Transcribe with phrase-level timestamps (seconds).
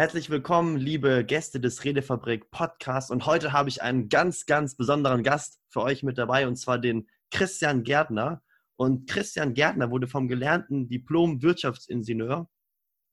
[0.00, 3.10] Herzlich willkommen, liebe Gäste des Redefabrik Podcasts.
[3.10, 6.78] Und heute habe ich einen ganz, ganz besonderen Gast für euch mit dabei, und zwar
[6.78, 8.40] den Christian Gärtner.
[8.76, 12.48] Und Christian Gärtner wurde vom gelernten Diplom-Wirtschaftsingenieur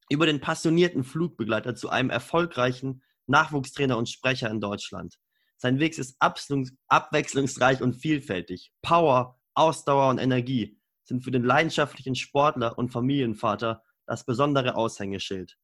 [0.09, 5.19] über den passionierten Flugbegleiter zu einem erfolgreichen Nachwuchstrainer und Sprecher in Deutschland.
[5.57, 8.71] Sein Weg ist abwechslungsreich und vielfältig.
[8.81, 15.57] Power, Ausdauer und Energie sind für den leidenschaftlichen Sportler und Familienvater das besondere Aushängeschild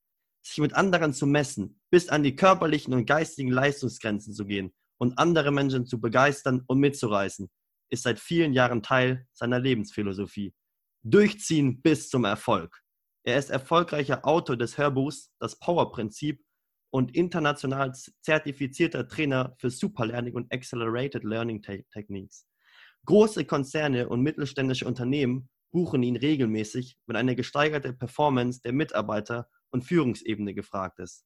[0.44, 5.18] sich mit anderen zu messen, bis an die körperlichen und geistigen Leistungsgrenzen zu gehen und
[5.18, 7.50] andere Menschen zu begeistern und mitzureißen,
[7.90, 10.54] ist seit vielen Jahren Teil seiner Lebensphilosophie.
[11.04, 12.82] Durchziehen bis zum Erfolg.
[13.26, 16.44] Er ist erfolgreicher Autor des Hörbuchs Das Power-Prinzip
[16.92, 22.46] und international zertifizierter Trainer für Superlearning und Accelerated Learning Techniques.
[23.06, 29.84] Große Konzerne und mittelständische Unternehmen buchen ihn regelmäßig, wenn eine gesteigerte Performance der Mitarbeiter und
[29.84, 31.26] Führungsebene gefragt ist.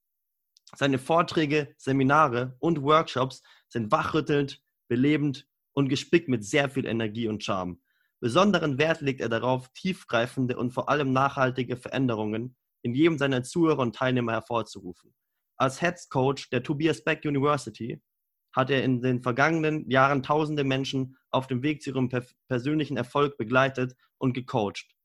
[0.76, 7.44] Seine Vorträge, Seminare und Workshops sind wachrüttelnd, belebend und gespickt mit sehr viel Energie und
[7.44, 7.80] Charme.
[8.20, 13.80] Besonderen Wert legt er darauf, tiefgreifende und vor allem nachhaltige Veränderungen in jedem seiner Zuhörer
[13.80, 15.14] und Teilnehmer hervorzurufen.
[15.56, 18.02] Als Heads Coach der Tobias Beck University
[18.54, 22.10] hat er in den vergangenen Jahren tausende Menschen auf dem Weg zu ihrem
[22.48, 24.97] persönlichen Erfolg begleitet und gecoacht.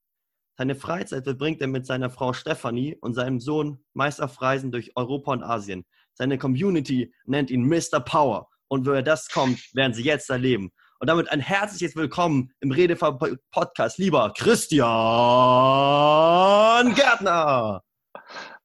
[0.58, 4.92] Seine Freizeit verbringt er mit seiner Frau Stephanie und seinem Sohn meist auf Reisen durch
[4.96, 5.86] Europa und Asien.
[6.12, 8.00] Seine Community nennt ihn Mr.
[8.00, 8.50] Power.
[8.68, 10.70] Und woher das kommt, werden Sie jetzt erleben.
[11.00, 14.84] Und damit ein herzliches Willkommen im Redefall-Podcast, lieber Christian
[16.94, 17.82] Gärtner.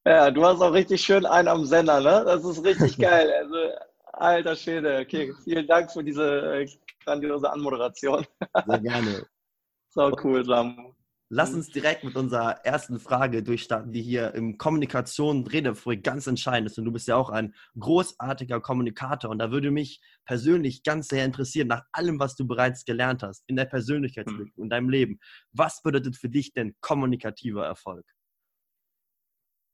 [0.05, 2.23] Ja, du hast auch richtig schön einen am Sender, ne?
[2.25, 3.31] Das ist richtig geil.
[3.31, 3.55] Also,
[4.11, 4.99] alter Schwede.
[4.99, 6.69] Okay, vielen Dank für diese äh,
[7.05, 8.25] grandiose Anmoderation.
[8.65, 9.25] Sehr gerne.
[9.89, 10.96] So cool, Samu.
[11.29, 16.71] Lass uns direkt mit unserer ersten Frage durchstarten, die hier im Kommunikation Redefabrik ganz entscheidend
[16.71, 16.77] ist.
[16.77, 19.29] Und du bist ja auch ein großartiger Kommunikator.
[19.29, 23.43] Und da würde mich persönlich ganz sehr interessieren, nach allem, was du bereits gelernt hast
[23.47, 24.63] in der Persönlichkeitsentwicklung, mhm.
[24.63, 25.19] in deinem Leben.
[25.51, 28.05] Was bedeutet für dich denn kommunikativer Erfolg?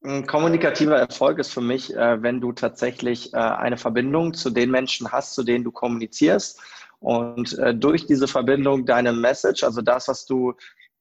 [0.05, 4.71] Ein kommunikativer Erfolg ist für mich, äh, wenn du tatsächlich äh, eine Verbindung zu den
[4.71, 6.59] Menschen hast, zu denen du kommunizierst
[6.99, 10.55] und äh, durch diese Verbindung deine Message, also das, was du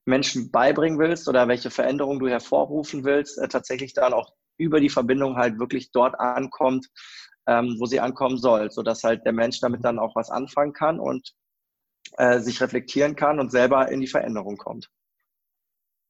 [0.04, 4.90] Menschen beibringen willst oder welche Veränderung du hervorrufen willst, äh, tatsächlich dann auch über die
[4.90, 6.88] Verbindung halt wirklich dort ankommt,
[7.46, 11.00] ähm, wo sie ankommen soll, sodass halt der Mensch damit dann auch was anfangen kann
[11.00, 11.32] und
[12.16, 14.90] äh, sich reflektieren kann und selber in die Veränderung kommt.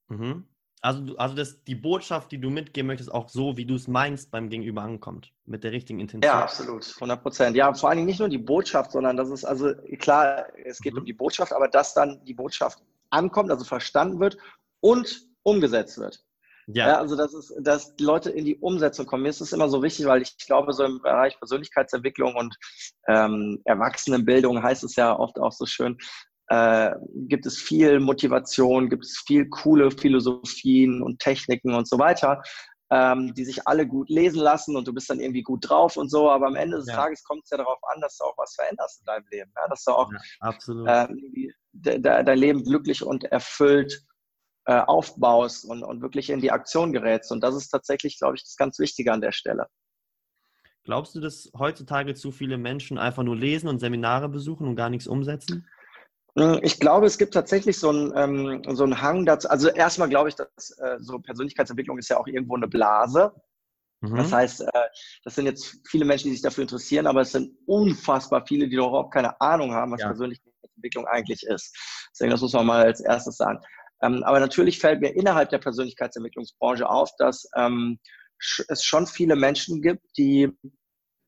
[0.09, 0.47] Mhm.
[0.81, 4.31] Also, also das, die Botschaft, die du mitgeben möchtest, auch so, wie du es meinst,
[4.31, 6.29] beim Gegenüber ankommt, mit der richtigen Intention.
[6.29, 7.55] Ja, absolut, 100 Prozent.
[7.55, 10.93] Ja, vor allen Dingen nicht nur die Botschaft, sondern das ist also klar, es geht
[10.93, 10.99] mhm.
[10.99, 14.37] um die Botschaft, aber dass dann die Botschaft ankommt, also verstanden wird
[14.81, 16.23] und umgesetzt wird.
[16.67, 16.87] Ja.
[16.87, 16.97] ja.
[16.97, 19.23] also das ist, dass die Leute in die Umsetzung kommen.
[19.23, 22.55] Mir ist es immer so wichtig, weil ich glaube, so im Bereich Persönlichkeitsentwicklung und
[23.07, 25.97] ähm, Erwachsenenbildung heißt es ja oft auch so schön,
[26.47, 26.91] äh,
[27.27, 32.41] gibt es viel Motivation, gibt es viel coole Philosophien und Techniken und so weiter,
[32.91, 36.09] ähm, die sich alle gut lesen lassen und du bist dann irgendwie gut drauf und
[36.09, 36.29] so.
[36.29, 36.95] Aber am Ende des ja.
[36.95, 39.51] Tages kommt es ja darauf an, dass du auch was veränderst in deinem Leben.
[39.55, 39.67] Ja?
[39.67, 41.07] Dass du auch ja, äh,
[41.73, 44.05] de, de, dein Leben glücklich und erfüllt
[44.65, 47.31] äh, aufbaust und, und wirklich in die Aktion gerätst.
[47.31, 49.67] Und das ist tatsächlich, glaube ich, das ganz Wichtige an der Stelle.
[50.85, 54.89] Glaubst du, dass heutzutage zu viele Menschen einfach nur lesen und Seminare besuchen und gar
[54.89, 55.67] nichts umsetzen?
[56.37, 59.49] Hm, ich glaube, es gibt tatsächlich so einen, ähm, so einen Hang dazu.
[59.49, 63.33] Also erstmal glaube ich, dass äh, so Persönlichkeitsentwicklung ist ja auch irgendwo eine Blase.
[64.01, 64.15] Mhm.
[64.17, 64.87] Das heißt, äh,
[65.23, 68.75] das sind jetzt viele Menschen, die sich dafür interessieren, aber es sind unfassbar viele, die
[68.75, 70.09] überhaupt keine Ahnung haben, was ja.
[70.73, 71.75] Persönlichkeitsentwicklung eigentlich ist.
[72.11, 73.59] Deswegen, das muss man mal als erstes sagen.
[74.01, 77.99] Ähm, aber natürlich fällt mir innerhalb der Persönlichkeitsentwicklungsbranche auf, dass ähm,
[78.67, 80.49] es schon viele Menschen gibt, die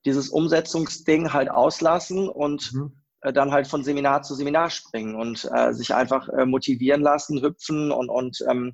[0.06, 5.50] dieses Umsetzungsding halt auslassen und mhm äh, dann halt von Seminar zu Seminar springen und
[5.52, 8.74] äh, sich einfach äh, motivieren lassen, hüpfen und, und, ähm,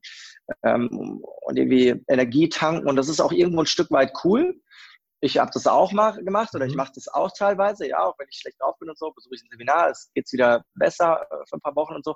[0.63, 2.89] ähm, und irgendwie Energie tanken.
[2.89, 4.59] Und das ist auch irgendwo ein Stück weit cool.
[5.23, 6.77] Ich habe das auch mal gemacht oder ich mhm.
[6.77, 9.43] mache das auch teilweise, ja, auch wenn ich schlecht drauf bin und so, besuche ich
[9.43, 12.15] ein Seminar, es geht wieder besser äh, für ein paar Wochen und so.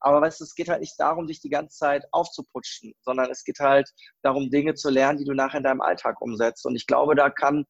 [0.00, 3.42] Aber weißt du, es geht halt nicht darum, dich die ganze Zeit aufzuputschen, sondern es
[3.44, 3.90] geht halt
[4.22, 6.66] darum, Dinge zu lernen, die du nachher in deinem Alltag umsetzt.
[6.66, 7.64] Und ich glaube, da kann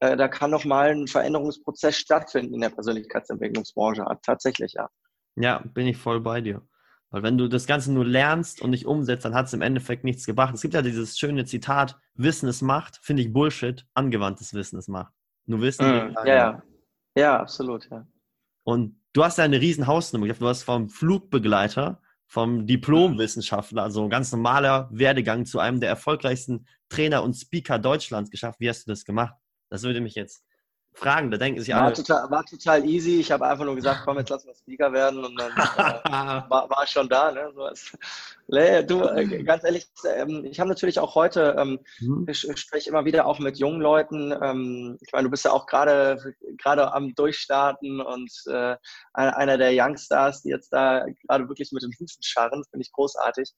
[0.00, 4.04] äh, da kann noch mal ein Veränderungsprozess stattfinden in der Persönlichkeitsentwicklungsbranche.
[4.22, 4.88] Tatsächlich, ja.
[5.36, 6.62] Ja, bin ich voll bei dir.
[7.14, 10.02] Weil wenn du das Ganze nur lernst und nicht umsetzt, dann hat es im Endeffekt
[10.02, 10.52] nichts gebracht.
[10.52, 14.88] Es gibt ja dieses schöne Zitat, Wissen ist Macht, finde ich Bullshit, angewandtes Wissen ist
[14.88, 15.12] Macht.
[15.46, 15.86] Nur Wissen.
[15.86, 16.62] Mm, ja, ja.
[17.14, 18.04] ja, absolut, ja.
[18.64, 20.26] Und du hast ja eine riesen Hausnummer.
[20.26, 26.66] Du hast vom Flugbegleiter vom Diplomwissenschaftler, also ein ganz normaler Werdegang zu einem der erfolgreichsten
[26.88, 28.58] Trainer und Speaker Deutschlands geschafft.
[28.58, 29.36] Wie hast du das gemacht?
[29.70, 30.44] Das würde mich jetzt
[30.94, 31.30] fragen.
[31.30, 31.86] Da denken sich alle.
[31.86, 33.20] War total, war total easy.
[33.20, 36.70] Ich habe einfach nur gesagt, komm, jetzt lass mal Speaker werden und dann äh, war,
[36.70, 37.32] war schon da.
[37.32, 37.50] Ne?
[37.54, 37.98] So ist,
[38.88, 39.86] du, äh, ganz ehrlich,
[40.16, 42.26] ähm, ich habe natürlich auch heute, ähm, mhm.
[42.28, 44.32] ich, ich spreche immer wieder auch mit jungen Leuten.
[44.42, 48.76] Ähm, ich meine, du bist ja auch gerade gerade am Durchstarten und äh,
[49.12, 53.52] einer der Youngstars, die jetzt da gerade wirklich mit den Hufen scharren, finde ich großartig.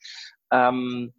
[0.51, 1.13] Ähm,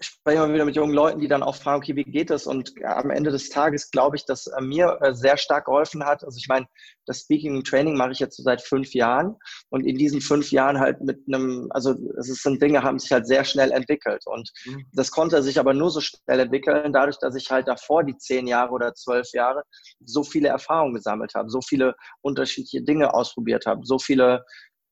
[0.00, 2.46] ich spreche immer wieder mit jungen Leuten, die dann auch fragen, okay, wie geht das?
[2.46, 6.24] Und am Ende des Tages glaube ich, dass äh, mir äh, sehr stark geholfen hat.
[6.24, 6.66] Also ich meine,
[7.04, 9.36] das Speaking und Training mache ich jetzt so seit fünf Jahren
[9.68, 13.26] und in diesen fünf Jahren halt mit einem, also es sind Dinge, haben sich halt
[13.26, 14.86] sehr schnell entwickelt und mhm.
[14.94, 18.46] das konnte sich aber nur so schnell entwickeln, dadurch, dass ich halt davor die zehn
[18.46, 19.64] Jahre oder zwölf Jahre
[20.02, 24.46] so viele Erfahrungen gesammelt habe, so viele unterschiedliche Dinge ausprobiert habe, so viele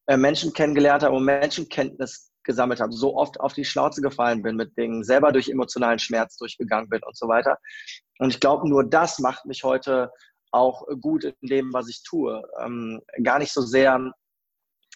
[0.07, 4.57] äh, Menschen kennengelernt habe und Menschenkenntnis gesammelt habe, so oft auf die Schnauze gefallen bin
[4.57, 7.59] mit Dingen, selber durch emotionalen Schmerz durchgegangen bin und so weiter.
[8.19, 10.11] Und ich glaube, nur das macht mich heute
[10.51, 12.43] auch gut in dem, was ich tue.
[12.61, 14.13] Ähm, gar nicht so sehr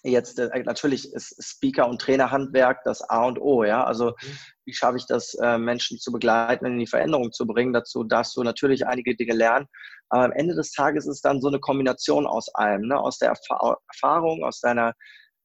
[0.05, 3.85] jetzt, äh, natürlich ist Speaker- und Trainerhandwerk das A und O, ja.
[3.85, 4.39] Also, mhm.
[4.65, 7.73] wie schaffe ich das, äh, Menschen zu begleiten, in die Veränderung zu bringen?
[7.73, 9.67] Dazu darfst du natürlich einige Dinge lernen.
[10.09, 12.99] Aber am Ende des Tages ist es dann so eine Kombination aus allem, ne?
[12.99, 13.41] aus der Erf
[13.89, 14.95] Erfahrung, aus deiner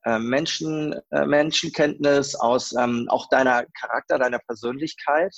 [0.05, 5.35] Menschen, äh, Menschenkenntnis, aus ähm, auch deiner Charakter, deiner Persönlichkeit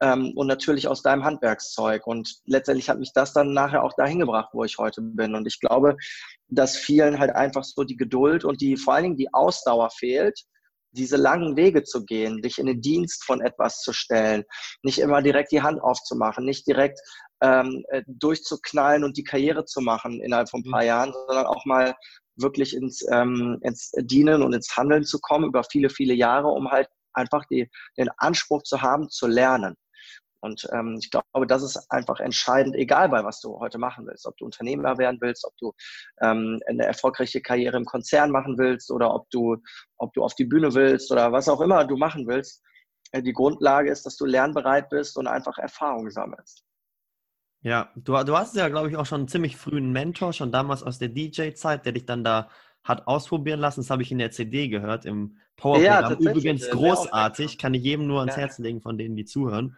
[0.00, 2.06] ähm, und natürlich aus deinem Handwerkszeug.
[2.06, 5.34] Und letztendlich hat mich das dann nachher auch dahin gebracht, wo ich heute bin.
[5.34, 5.96] Und ich glaube,
[6.48, 10.40] dass vielen halt einfach so die Geduld und die vor allen Dingen die Ausdauer fehlt,
[10.92, 14.44] diese langen Wege zu gehen, dich in den Dienst von etwas zu stellen,
[14.82, 17.00] nicht immer direkt die Hand aufzumachen, nicht direkt
[17.42, 20.86] ähm, äh, durchzuknallen und die Karriere zu machen innerhalb von ein paar mhm.
[20.86, 21.94] Jahren, sondern auch mal
[22.36, 26.70] wirklich ins, ähm, ins Dienen und ins Handeln zu kommen über viele, viele Jahre, um
[26.70, 29.76] halt einfach die, den Anspruch zu haben, zu lernen.
[30.40, 34.26] Und ähm, ich glaube, das ist einfach entscheidend, egal bei was du heute machen willst.
[34.26, 35.72] Ob du Unternehmer werden willst, ob du
[36.20, 39.56] ähm, eine erfolgreiche Karriere im Konzern machen willst oder ob du,
[39.96, 42.62] ob du auf die Bühne willst oder was auch immer du machen willst.
[43.12, 46.64] Äh, die Grundlage ist, dass du lernbereit bist und einfach Erfahrung sammelst.
[47.62, 50.82] Ja, du, du hast ja, glaube ich, auch schon einen ziemlich frühen Mentor, schon damals
[50.82, 52.48] aus der DJ-Zeit, der dich dann da
[52.84, 53.80] hat ausprobieren lassen.
[53.80, 56.22] Das habe ich in der CD gehört, im Powerprogramm.
[56.22, 58.42] Ja, Übrigens großartig, kann ich jedem nur ans ja.
[58.42, 59.76] Herz legen, von denen, die zuhören.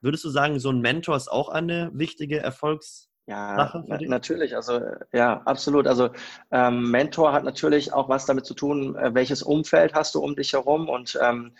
[0.00, 4.56] Würdest du sagen, so ein Mentor ist auch eine wichtige Erfolgs- ja, natürlich.
[4.56, 4.80] Also
[5.12, 5.86] ja, absolut.
[5.86, 6.08] Also
[6.50, 10.34] ähm, Mentor hat natürlich auch was damit zu tun, äh, welches Umfeld hast du um
[10.34, 11.52] dich herum und ähm,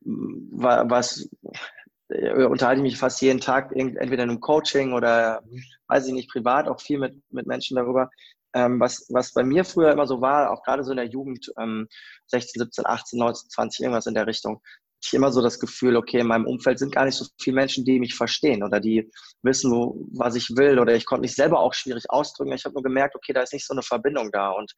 [0.00, 1.30] was
[2.48, 5.42] unterhalte ich mich fast jeden Tag entweder in einem Coaching oder
[5.88, 8.10] weiß ich nicht, privat auch viel mit, mit Menschen darüber.
[8.54, 11.50] Ähm, was, was bei mir früher immer so war, auch gerade so in der Jugend,
[11.58, 11.88] ähm,
[12.26, 14.60] 16, 17, 18, 19, 20, irgendwas in der Richtung,
[15.04, 17.84] ich immer so das Gefühl, okay, in meinem Umfeld sind gar nicht so viele Menschen,
[17.84, 19.10] die mich verstehen oder die
[19.42, 22.52] wissen, wo, was ich will oder ich konnte mich selber auch schwierig ausdrücken.
[22.52, 24.50] Ich habe nur gemerkt, okay, da ist nicht so eine Verbindung da.
[24.50, 24.72] Und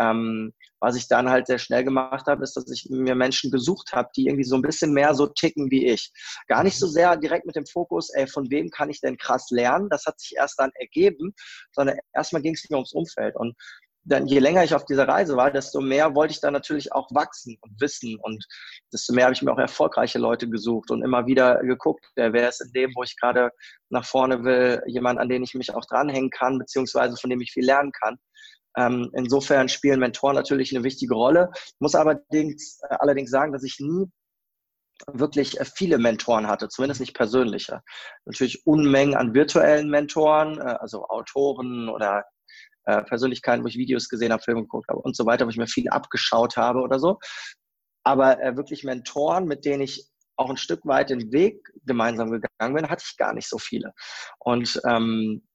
[0.00, 3.92] ähm, was ich dann halt sehr schnell gemacht habe, ist, dass ich mir Menschen gesucht
[3.92, 6.12] habe, die irgendwie so ein bisschen mehr so ticken wie ich.
[6.48, 9.46] Gar nicht so sehr direkt mit dem Fokus, ey, von wem kann ich denn krass
[9.50, 9.88] lernen?
[9.88, 11.34] Das hat sich erst dann ergeben,
[11.72, 13.36] sondern erstmal ging es mir ums Umfeld.
[13.36, 13.54] Und
[14.04, 17.08] dann je länger ich auf dieser Reise war, desto mehr wollte ich dann natürlich auch
[17.12, 18.44] wachsen und wissen und
[18.92, 22.60] desto mehr habe ich mir auch erfolgreiche Leute gesucht und immer wieder geguckt, wer ist
[22.60, 23.50] in dem, wo ich gerade
[23.90, 27.52] nach vorne will, jemand, an den ich mich auch dranhängen kann, beziehungsweise von dem ich
[27.52, 28.18] viel lernen kann.
[28.76, 31.50] Ähm, insofern spielen Mentoren natürlich eine wichtige Rolle.
[31.54, 34.06] Ich muss allerdings, äh, allerdings sagen, dass ich nie
[35.06, 37.82] wirklich äh, viele Mentoren hatte, zumindest nicht persönliche.
[38.24, 42.24] Natürlich Unmengen an virtuellen Mentoren, äh, also Autoren oder
[42.84, 45.56] äh, Persönlichkeiten, wo ich Videos gesehen habe, Filme geguckt habe und so weiter, wo ich
[45.56, 47.18] mir viel abgeschaut habe oder so.
[48.04, 52.74] Aber äh, wirklich Mentoren, mit denen ich auch ein Stück weit den Weg gemeinsam gegangen
[52.74, 53.92] bin, hatte ich gar nicht so viele.
[54.38, 55.46] Und ähm,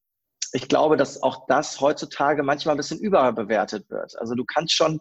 [0.54, 4.18] ich glaube, dass auch das heutzutage manchmal ein bisschen überbewertet wird.
[4.18, 5.00] Also du kannst schon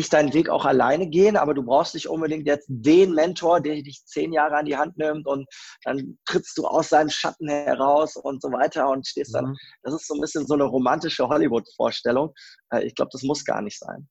[0.00, 3.74] nicht deinen Weg auch alleine gehen, aber du brauchst nicht unbedingt jetzt den Mentor, der
[3.82, 5.46] dich zehn Jahre an die Hand nimmt und
[5.84, 9.50] dann trittst du aus seinem Schatten heraus und so weiter und stehst dann.
[9.50, 9.56] Mhm.
[9.82, 12.32] Das ist so ein bisschen so eine romantische Hollywood-Vorstellung.
[12.72, 14.08] Äh, ich glaube, das muss gar nicht sein.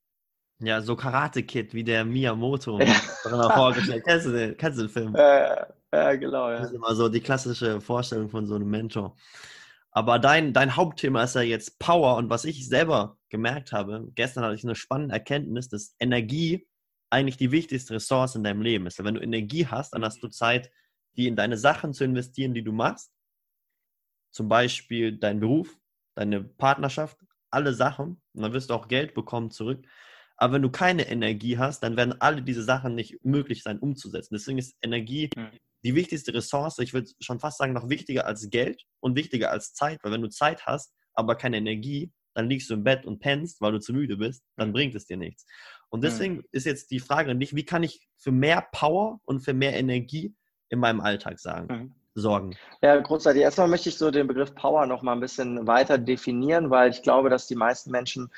[0.62, 2.80] Ja, so Karate Kid wie der Miyamoto.
[2.80, 3.50] Ja.
[3.50, 4.04] vorgestellt.
[4.06, 5.16] Kennst du den, kennst du den Film?
[5.16, 6.52] Ja, ja, genau.
[6.52, 6.60] Ja.
[6.60, 9.16] Das ist immer so die klassische Vorstellung von so einem Mentor.
[9.92, 14.44] Aber dein, dein Hauptthema ist ja jetzt Power und was ich selber gemerkt habe, gestern
[14.44, 16.68] hatte ich eine spannende Erkenntnis, dass Energie
[17.10, 19.04] eigentlich die wichtigste Ressource in deinem Leben ist.
[19.04, 20.72] Wenn du Energie hast, dann hast du Zeit,
[21.18, 23.12] die in deine Sachen zu investieren, die du machst.
[24.32, 25.76] Zum Beispiel dein Beruf,
[26.16, 27.18] deine Partnerschaft,
[27.50, 28.22] alle Sachen.
[28.34, 29.86] Und dann wirst du auch Geld bekommen zurück.
[30.42, 34.34] Aber wenn du keine Energie hast, dann werden alle diese Sachen nicht möglich sein umzusetzen.
[34.34, 35.50] Deswegen ist Energie mhm.
[35.84, 36.80] die wichtigste Ressource.
[36.80, 40.00] Ich würde schon fast sagen, noch wichtiger als Geld und wichtiger als Zeit.
[40.02, 43.60] Weil wenn du Zeit hast, aber keine Energie, dann liegst du im Bett und pennst,
[43.60, 45.46] weil du zu müde bist, dann bringt es dir nichts.
[45.90, 46.46] Und deswegen mhm.
[46.54, 49.78] ist jetzt die Frage an dich, wie kann ich für mehr Power und für mehr
[49.78, 50.34] Energie
[50.70, 52.56] in meinem Alltag sagen, sorgen?
[52.82, 53.42] Ja, großartig.
[53.42, 57.02] Erstmal möchte ich so den Begriff Power noch mal ein bisschen weiter definieren, weil ich
[57.02, 58.30] glaube, dass die meisten Menschen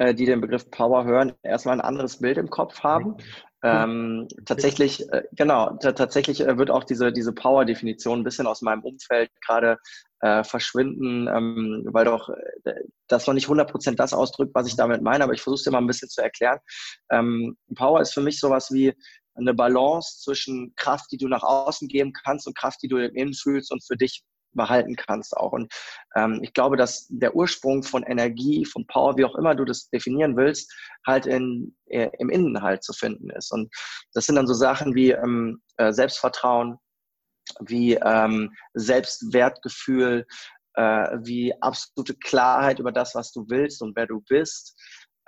[0.00, 3.16] äh, die den Begriff Power hören, erstmal ein anderes Bild im Kopf haben.
[3.62, 8.82] Ähm, tatsächlich, äh, genau, tatsächlich äh, wird auch diese, diese Power-Definition ein bisschen aus meinem
[8.82, 9.76] Umfeld gerade
[10.20, 12.72] äh, verschwinden, ähm, weil doch äh,
[13.08, 15.70] das noch nicht 100% das ausdrückt, was ich damit meine, aber ich versuche es dir
[15.72, 16.58] mal ein bisschen zu erklären.
[17.10, 18.94] Ähm, Power ist für mich sowas wie
[19.34, 23.14] eine Balance zwischen Kraft, die du nach außen geben kannst und Kraft, die du im
[23.14, 25.52] Innen fühlst und für dich behalten kannst auch.
[25.52, 25.72] Und
[26.14, 29.88] ähm, ich glaube, dass der Ursprung von Energie, von Power, wie auch immer du das
[29.90, 30.72] definieren willst,
[31.06, 33.52] halt in, äh, im Innen halt zu finden ist.
[33.52, 33.72] Und
[34.12, 36.78] das sind dann so Sachen wie ähm, äh, Selbstvertrauen,
[37.60, 40.26] wie ähm, Selbstwertgefühl,
[40.74, 44.78] äh, wie absolute Klarheit über das, was du willst und wer du bist.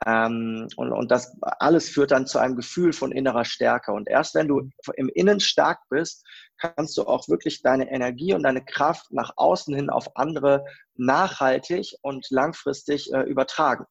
[0.07, 3.93] Ähm, und, und das alles führt dann zu einem Gefühl von innerer Stärke.
[3.93, 6.25] Und erst wenn du im Innen stark bist,
[6.59, 11.97] kannst du auch wirklich deine Energie und deine Kraft nach außen hin auf andere nachhaltig
[12.03, 13.85] und langfristig äh, übertragen.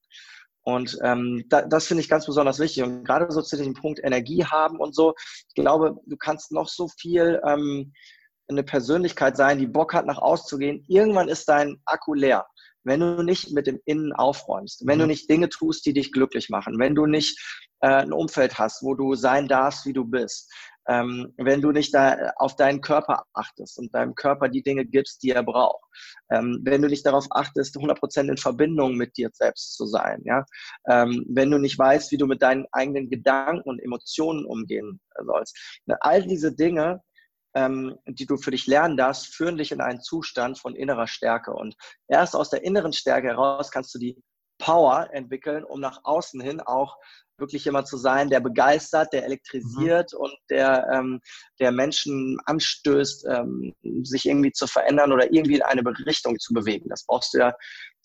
[0.63, 2.83] Und ähm, da, das finde ich ganz besonders wichtig.
[2.83, 5.15] Und gerade so zu diesem Punkt Energie haben und so,
[5.47, 7.93] ich glaube, du kannst noch so viel ähm,
[8.47, 10.83] eine Persönlichkeit sein, die Bock hat, nach außen zu gehen.
[10.87, 12.45] Irgendwann ist dein Akku leer
[12.83, 15.01] wenn du nicht mit dem Innen aufräumst, wenn mhm.
[15.01, 17.39] du nicht Dinge tust, die dich glücklich machen, wenn du nicht
[17.81, 20.51] äh, ein Umfeld hast, wo du sein darfst, wie du bist,
[20.87, 25.21] ähm, wenn du nicht da auf deinen Körper achtest und deinem Körper die Dinge gibst,
[25.23, 25.83] die er braucht,
[26.31, 30.43] ähm, wenn du nicht darauf achtest, 100% in Verbindung mit dir selbst zu sein, ja,
[30.89, 35.81] ähm, wenn du nicht weißt, wie du mit deinen eigenen Gedanken und Emotionen umgehen sollst.
[35.99, 37.01] All diese Dinge
[37.55, 41.53] ähm, die du für dich lernen darfst, führen dich in einen Zustand von innerer Stärke.
[41.53, 41.75] Und
[42.07, 44.21] erst aus der inneren Stärke heraus kannst du die
[44.57, 46.97] Power entwickeln, um nach außen hin auch
[47.41, 50.19] wirklich jemand zu sein, der begeistert, der elektrisiert mhm.
[50.19, 51.19] und der, ähm,
[51.59, 56.87] der Menschen anstößt, ähm, sich irgendwie zu verändern oder irgendwie in eine Richtung zu bewegen.
[56.87, 57.53] Das brauchst du ja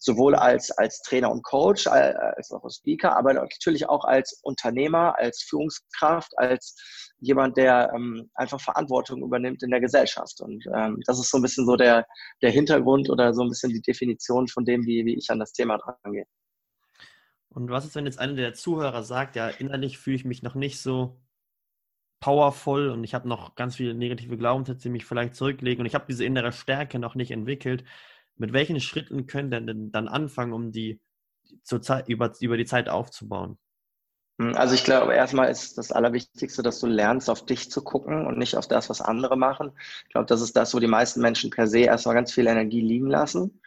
[0.07, 5.19] sowohl als, als Trainer und Coach, als auch als Speaker, aber natürlich auch als Unternehmer,
[5.19, 6.77] als Führungskraft, als
[7.19, 10.41] jemand, der ähm, einfach Verantwortung übernimmt in der Gesellschaft.
[10.41, 12.07] Und ähm, das ist so ein bisschen so der,
[12.41, 15.53] der Hintergrund oder so ein bisschen die Definition von dem, wie, wie ich an das
[15.53, 16.27] Thema dran gehe.
[17.49, 20.55] Und was ist, wenn jetzt einer der Zuhörer sagt, ja, innerlich fühle ich mich noch
[20.55, 21.19] nicht so
[22.21, 25.95] powerful und ich habe noch ganz viele negative Glaubenssätze, die mich vielleicht zurücklegen und ich
[25.95, 27.83] habe diese innere Stärke noch nicht entwickelt.
[28.37, 31.01] Mit welchen Schritten können denn dann anfangen, um die
[31.63, 33.59] zur Zeit, über, über die Zeit aufzubauen?
[34.39, 38.27] Hm, also ich glaube, erstmal ist das Allerwichtigste, dass du lernst, auf dich zu gucken
[38.27, 39.73] und nicht auf das, was andere machen.
[40.05, 42.81] Ich glaube, das ist das, wo die meisten Menschen per se erstmal ganz viel Energie
[42.81, 43.61] liegen lassen.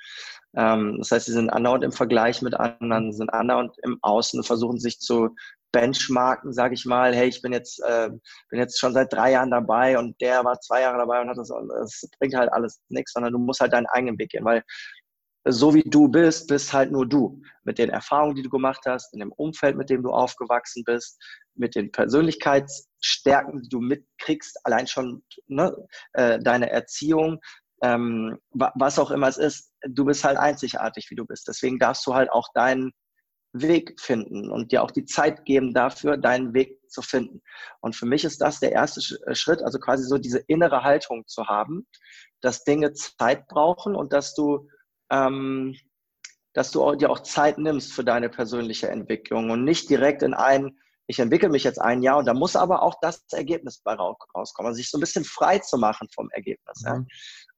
[0.55, 4.79] Ähm, das heißt, sie sind andauernd im Vergleich mit anderen, sind andauernd im Außen, versuchen
[4.79, 5.35] sich zu
[5.71, 8.09] benchmarken, sage ich mal, hey, ich bin jetzt, äh,
[8.49, 11.37] bin jetzt schon seit drei Jahren dabei und der war zwei Jahre dabei und hat
[11.37, 14.63] das, das bringt halt alles nichts, sondern du musst halt deinen eigenen Weg gehen, weil
[15.47, 17.41] so wie du bist, bist halt nur du.
[17.63, 21.17] Mit den Erfahrungen, die du gemacht hast, in dem Umfeld, mit dem du aufgewachsen bist,
[21.55, 25.75] mit den Persönlichkeitsstärken, die du mitkriegst, allein schon ne,
[26.13, 27.39] äh, deine Erziehung,
[27.81, 31.47] ähm, was auch immer es ist, du bist halt einzigartig, wie du bist.
[31.47, 32.91] Deswegen darfst du halt auch deinen
[33.51, 37.41] Weg finden und dir auch die Zeit geben dafür, deinen Weg zu finden.
[37.81, 41.25] Und für mich ist das der erste äh, Schritt, also quasi so diese innere Haltung
[41.27, 41.87] zu haben,
[42.41, 44.69] dass Dinge Zeit brauchen und dass du,
[45.11, 45.75] ähm,
[46.53, 50.77] dass du dir auch Zeit nimmst für deine persönliche Entwicklung und nicht direkt in ein,
[51.07, 54.67] ich entwickle mich jetzt ein Jahr und da muss aber auch das Ergebnis bei rauskommen,
[54.67, 56.83] also sich so ein bisschen frei zu machen vom Ergebnis.
[56.83, 57.07] Mhm.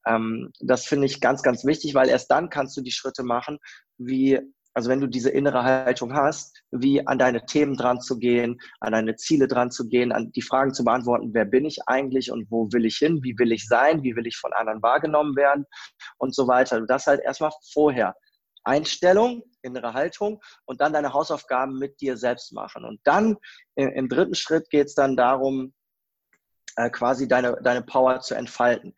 [0.06, 0.14] Ja.
[0.14, 3.58] Ähm, das finde ich ganz, ganz wichtig, weil erst dann kannst du die Schritte machen,
[3.98, 4.40] wie
[4.74, 8.92] also wenn du diese innere Haltung hast, wie an deine Themen dran zu gehen, an
[8.92, 12.50] deine Ziele dran zu gehen, an die Fragen zu beantworten, wer bin ich eigentlich und
[12.50, 15.66] wo will ich hin, wie will ich sein, wie will ich von anderen wahrgenommen werden
[16.18, 16.80] und so weiter.
[16.80, 18.14] Du das halt erstmal vorher.
[18.64, 22.84] Einstellung, innere Haltung und dann deine Hausaufgaben mit dir selbst machen.
[22.84, 23.36] Und dann
[23.74, 25.74] im dritten Schritt geht es dann darum,
[26.76, 28.94] äh, quasi deine, deine Power zu entfalten.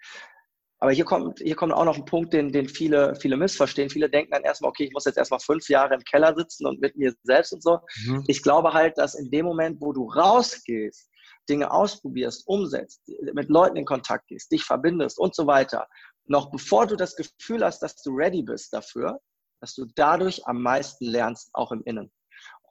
[0.84, 3.88] Aber hier kommt, hier kommt auch noch ein Punkt, den, den viele, viele missverstehen.
[3.88, 6.78] Viele denken dann erstmal, okay, ich muss jetzt erstmal fünf Jahre im Keller sitzen und
[6.78, 7.78] mit mir selbst und so.
[8.04, 8.22] Mhm.
[8.26, 11.08] Ich glaube halt, dass in dem Moment, wo du rausgehst,
[11.48, 13.00] Dinge ausprobierst, umsetzt,
[13.32, 15.88] mit Leuten in Kontakt gehst, dich verbindest und so weiter,
[16.26, 19.20] noch bevor du das Gefühl hast, dass du ready bist dafür,
[19.62, 22.12] dass du dadurch am meisten lernst, auch im Innen.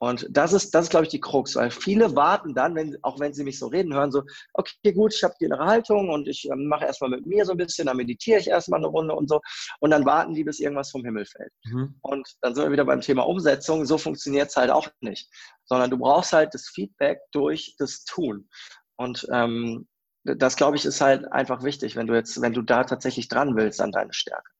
[0.00, 3.20] Und das ist, das ist, glaube ich, die Krux, weil viele warten dann, wenn, auch
[3.20, 4.22] wenn sie mich so reden hören, so,
[4.52, 7.52] okay, gut, ich habe die innere Haltung und ich ähm, mache erstmal mit mir so
[7.52, 9.40] ein bisschen, dann meditiere ich erstmal eine Runde und so.
[9.80, 11.52] Und dann warten die, bis irgendwas vom Himmel fällt.
[11.64, 11.94] Mhm.
[12.02, 13.86] Und dann sind wir wieder beim Thema Umsetzung.
[13.86, 15.30] So funktioniert es halt auch nicht.
[15.66, 18.48] Sondern du brauchst halt das Feedback durch das Tun.
[18.96, 19.86] Und ähm,
[20.24, 23.56] das, glaube ich, ist halt einfach wichtig, wenn du jetzt, wenn du da tatsächlich dran
[23.56, 24.50] willst an deine Stärke.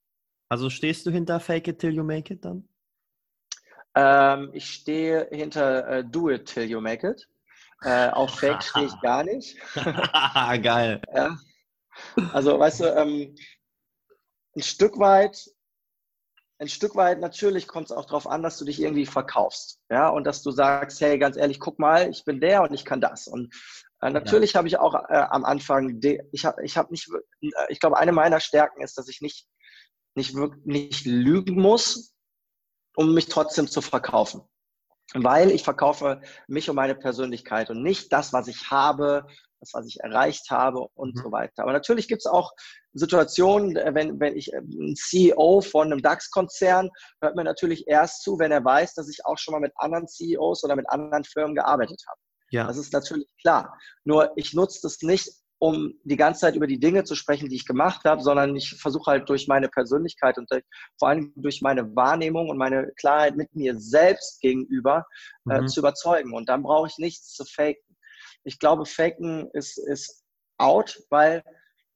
[0.49, 2.69] Also stehst du hinter Fake it till you make it dann?
[3.95, 7.29] Ähm, ich stehe hinter äh, Do it till you make it.
[7.83, 9.57] Äh, auf Fake stehe ich gar nicht.
[10.63, 11.01] Geil.
[11.15, 11.37] ja.
[12.33, 13.37] Also, weißt du, ähm,
[14.57, 15.51] ein Stück weit,
[16.59, 19.81] ein Stück weit natürlich kommt es auch darauf an, dass du dich irgendwie verkaufst.
[19.91, 22.85] Ja, und dass du sagst, hey, ganz ehrlich, guck mal, ich bin der und ich
[22.85, 23.27] kann das.
[23.27, 23.55] Und
[24.01, 24.59] äh, natürlich ja.
[24.59, 26.01] habe ich auch äh, am Anfang,
[26.33, 27.09] ich habe ich hab nicht,
[27.41, 29.47] äh, ich glaube, eine meiner Stärken ist, dass ich nicht,
[30.15, 32.14] nicht, wirklich, nicht lügen muss,
[32.97, 34.43] um mich trotzdem zu verkaufen.
[35.13, 39.27] Weil ich verkaufe mich und meine Persönlichkeit und nicht das, was ich habe,
[39.61, 41.21] das, was ich erreicht habe und mhm.
[41.21, 41.63] so weiter.
[41.63, 42.53] Aber natürlich gibt es auch
[42.93, 48.23] Situationen, äh, wenn, wenn ich äh, ein CEO von einem DAX-Konzern hört mir natürlich erst
[48.23, 51.25] zu, wenn er weiß, dass ich auch schon mal mit anderen CEOs oder mit anderen
[51.25, 52.21] Firmen gearbeitet habe.
[52.51, 52.67] Ja.
[52.67, 53.77] Das ist natürlich klar.
[54.05, 57.57] Nur ich nutze das nicht um die ganze Zeit über die Dinge zu sprechen, die
[57.57, 60.49] ich gemacht habe, sondern ich versuche halt durch meine Persönlichkeit und
[60.99, 65.07] vor allem durch meine Wahrnehmung und meine Klarheit mit mir selbst gegenüber
[65.49, 65.69] äh, mhm.
[65.69, 66.35] zu überzeugen.
[66.35, 67.97] Und dann brauche ich nichts zu faken.
[68.43, 70.25] Ich glaube, faken ist, ist
[70.59, 71.43] out, weil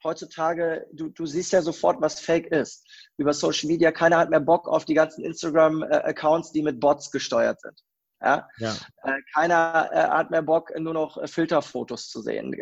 [0.04, 2.86] heutzutage, du, du siehst ja sofort, was Fake ist.
[3.16, 7.60] Über Social Media, keiner hat mehr Bock auf die ganzen Instagram-Accounts, die mit Bots gesteuert
[7.60, 7.82] sind.
[8.20, 8.48] Ja?
[8.58, 8.74] ja.
[9.02, 12.54] Äh, keiner äh, hat mehr Bock, nur noch Filterfotos zu sehen.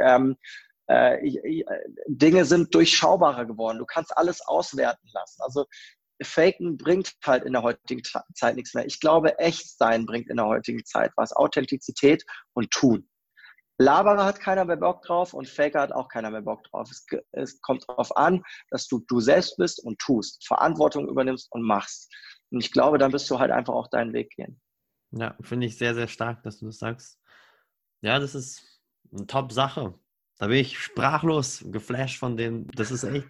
[0.88, 1.64] Äh, äh,
[2.06, 3.78] Dinge sind durchschaubarer geworden.
[3.78, 5.42] Du kannst alles auswerten lassen.
[5.42, 5.66] Also
[6.22, 8.02] Faken bringt halt in der heutigen
[8.34, 8.86] Zeit nichts mehr.
[8.86, 11.34] Ich glaube, echt sein bringt in der heutigen Zeit was.
[11.34, 13.08] Authentizität und Tun.
[13.78, 16.90] Laberer hat keiner mehr Bock drauf und Faker hat auch keiner mehr Bock drauf.
[16.90, 21.62] Es, es kommt darauf an, dass du du selbst bist und tust, Verantwortung übernimmst und
[21.62, 22.10] machst.
[22.50, 24.60] Und ich glaube, dann wirst du halt einfach auch deinen Weg gehen.
[25.10, 27.20] Ja, finde ich sehr, sehr stark, dass du das sagst.
[28.00, 28.64] Ja, das ist
[29.12, 29.98] eine Top-Sache.
[30.38, 32.66] Da bin ich sprachlos geflasht von dem.
[32.72, 33.26] Das ist echt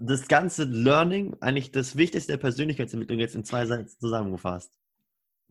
[0.00, 4.72] das ganze Learning, eigentlich das Wichtigste der Persönlichkeitsentwicklung jetzt in zwei Sätzen zusammengefasst.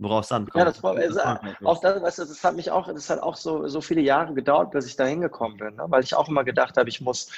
[0.02, 0.56] Worauf es ankommt.
[0.56, 1.20] Ja, das, war, also,
[1.66, 4.34] auch das, weißt du, das hat mich auch, das hat auch so, so viele Jahre
[4.34, 5.86] gedauert, bis ich da hingekommen bin, ne?
[5.90, 7.30] weil ich auch immer gedacht habe, ich muss,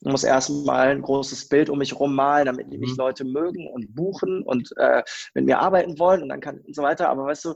[0.00, 2.96] muss erstmal ein großes Bild um mich rummalen, damit mich mhm.
[2.98, 6.82] Leute mögen und buchen und äh, mit mir arbeiten wollen und dann kann und so
[6.82, 7.08] weiter.
[7.08, 7.54] Aber weißt du,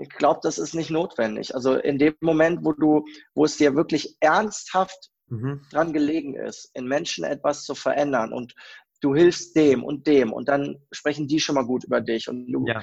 [0.00, 1.54] ich glaube, das ist nicht notwendig.
[1.54, 5.62] Also in dem Moment, wo du, wo es dir wirklich ernsthaft mhm.
[5.70, 8.54] dran gelegen ist, in Menschen etwas zu verändern und
[9.00, 12.50] du hilfst dem und dem und dann sprechen die schon mal gut über dich und
[12.50, 12.66] du.
[12.66, 12.82] Ja.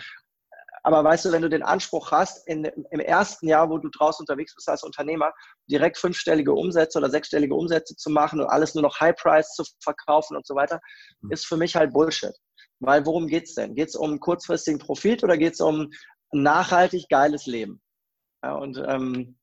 [0.83, 4.21] Aber weißt du, wenn du den Anspruch hast, in, im ersten Jahr, wo du draußen
[4.21, 5.33] unterwegs bist als Unternehmer,
[5.67, 9.63] direkt fünfstellige Umsätze oder sechsstellige Umsätze zu machen und alles nur noch High Price zu
[9.81, 10.79] verkaufen und so weiter,
[11.21, 11.31] mhm.
[11.31, 12.35] ist für mich halt Bullshit.
[12.79, 13.73] Weil worum geht's denn?
[13.73, 15.89] Geht's um kurzfristigen Profit oder geht's um
[16.43, 17.81] nachhaltig geiles Leben.
[18.43, 19.37] Ja, und ähm,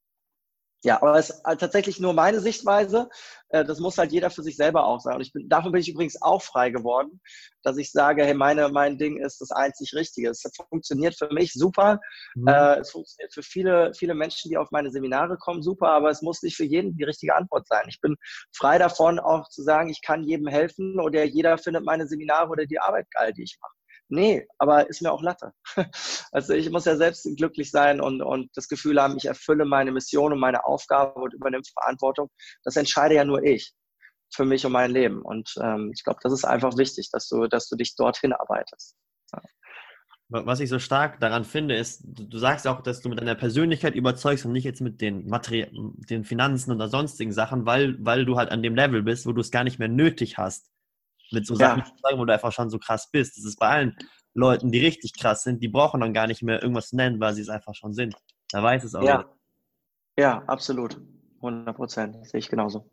[0.85, 3.09] ja, aber es ist halt tatsächlich nur meine Sichtweise.
[3.51, 5.17] Äh, das muss halt jeder für sich selber auch sagen.
[5.17, 7.21] Und ich bin, davon bin ich übrigens auch frei geworden,
[7.63, 10.31] dass ich sage, hey, meine, mein Ding ist das einzig Richtige.
[10.31, 12.01] Es funktioniert für mich super.
[12.35, 12.49] Mhm.
[12.49, 16.21] Äh, es funktioniert für viele, viele Menschen, die auf meine Seminare kommen, super, aber es
[16.21, 17.85] muss nicht für jeden die richtige Antwort sein.
[17.87, 18.17] Ich bin
[18.53, 22.67] frei davon, auch zu sagen, ich kann jedem helfen oder jeder findet meine Seminare oder
[22.67, 23.82] die Arbeit geil, die ich mache.
[24.15, 25.53] Nee, aber ist mir auch Latte.
[26.33, 29.91] Also ich muss ja selbst glücklich sein und, und das Gefühl haben, ich erfülle meine
[29.91, 32.29] Mission und meine Aufgabe und übernehme Verantwortung.
[32.63, 33.73] Das entscheide ja nur ich
[34.35, 35.23] für mich und mein Leben.
[35.23, 38.97] Und ähm, ich glaube, das ist einfach wichtig, dass du, dass du dich dorthin arbeitest.
[39.33, 39.43] Ja.
[40.29, 43.95] Was ich so stark daran finde, ist, du sagst auch, dass du mit deiner Persönlichkeit
[43.95, 48.37] überzeugst und nicht jetzt mit den, Materi den Finanzen oder sonstigen Sachen, weil, weil du
[48.37, 50.72] halt an dem Level bist, wo du es gar nicht mehr nötig hast,
[51.33, 53.37] mit so Sachen zu sagen, wo du einfach schon so krass bist.
[53.37, 53.97] Das ist bei allen
[54.35, 57.35] Leuten, die richtig krass sind, die brauchen dann gar nicht mehr irgendwas zu nennen, weil
[57.35, 58.15] sie es einfach schon sind.
[58.51, 59.03] Da weiß es auch.
[59.03, 59.25] Ja,
[60.19, 61.01] ja absolut.
[61.37, 62.27] 100 Prozent.
[62.27, 62.91] Sehe ich genauso.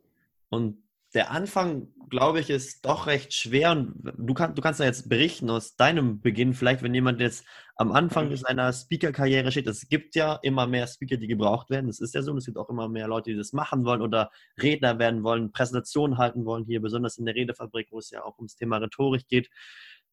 [0.49, 3.71] Und der Anfang, glaube ich, ist doch recht schwer.
[3.71, 7.45] Und du, kann, du kannst ja jetzt berichten aus deinem Beginn, vielleicht, wenn jemand jetzt
[7.75, 9.67] am Anfang seiner Speaker-Karriere steht.
[9.67, 11.87] Es gibt ja immer mehr Speaker, die gebraucht werden.
[11.87, 12.35] Das ist ja so.
[12.37, 16.17] Es gibt auch immer mehr Leute, die das machen wollen oder Redner werden wollen, Präsentationen
[16.17, 19.49] halten wollen, hier besonders in der Redefabrik, wo es ja auch ums Thema Rhetorik geht.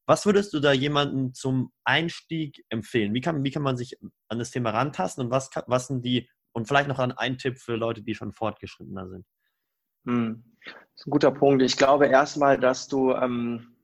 [0.07, 3.13] Was würdest du da jemandem zum Einstieg empfehlen?
[3.13, 3.97] Wie kann, wie kann man sich
[4.29, 7.75] an das Thema rantasten und was, was sind die, und vielleicht noch ein Tipp für
[7.75, 9.25] Leute, die schon fortgeschrittener sind?
[10.05, 10.43] Hm.
[10.63, 11.61] Das ist ein guter Punkt.
[11.61, 13.75] Ich glaube erstmal, dass du, ähm,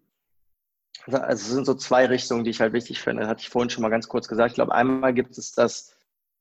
[1.05, 3.21] Also es sind so zwei Richtungen, die ich halt wichtig finde.
[3.21, 4.51] Das hatte ich vorhin schon mal ganz kurz gesagt.
[4.51, 5.95] Ich glaube, einmal gibt es das,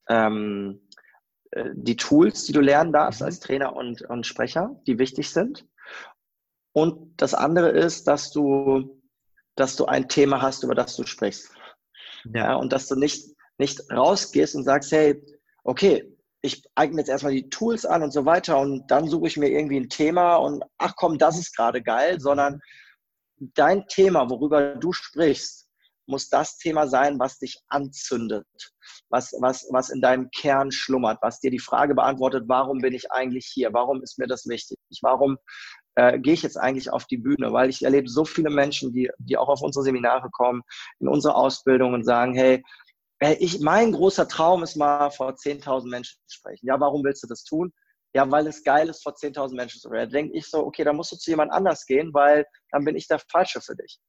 [0.08, 0.80] ähm,
[1.50, 3.26] äh, die Tools, die du lernen darfst mhm.
[3.26, 5.66] als Trainer und, und Sprecher, die wichtig sind.
[6.72, 9.02] Und das andere ist, dass du,
[9.56, 11.50] dass du ein Thema hast, über das du sprichst.
[12.24, 12.50] Ja.
[12.50, 12.54] ja.
[12.54, 15.22] und dass du nicht, nicht rausgehst und sagst, hey,
[15.64, 16.11] okay,
[16.42, 19.48] ich eigne jetzt erstmal die Tools an und so weiter und dann suche ich mir
[19.48, 22.60] irgendwie ein Thema und ach komm, das ist gerade geil, sondern
[23.36, 25.68] dein Thema, worüber du sprichst,
[26.06, 28.46] muss das Thema sein, was dich anzündet,
[29.08, 33.12] was, was, was in deinem Kern schlummert, was dir die Frage beantwortet, warum bin ich
[33.12, 35.38] eigentlich hier, warum ist mir das wichtig, warum
[35.94, 39.10] äh, gehe ich jetzt eigentlich auf die Bühne, weil ich erlebe so viele Menschen, die,
[39.18, 40.62] die auch auf unsere Seminare kommen,
[40.98, 42.64] in unsere Ausbildung und sagen, hey,
[43.30, 46.66] ich, mein großer Traum ist mal vor 10.000 Menschen zu sprechen.
[46.66, 47.72] Ja, warum willst du das tun?
[48.14, 50.10] Ja, weil es geil ist, vor 10.000 Menschen zu reden.
[50.10, 52.96] Da denke ich so, okay, da musst du zu jemand anders gehen, weil dann bin
[52.96, 54.00] ich der Falsche für dich.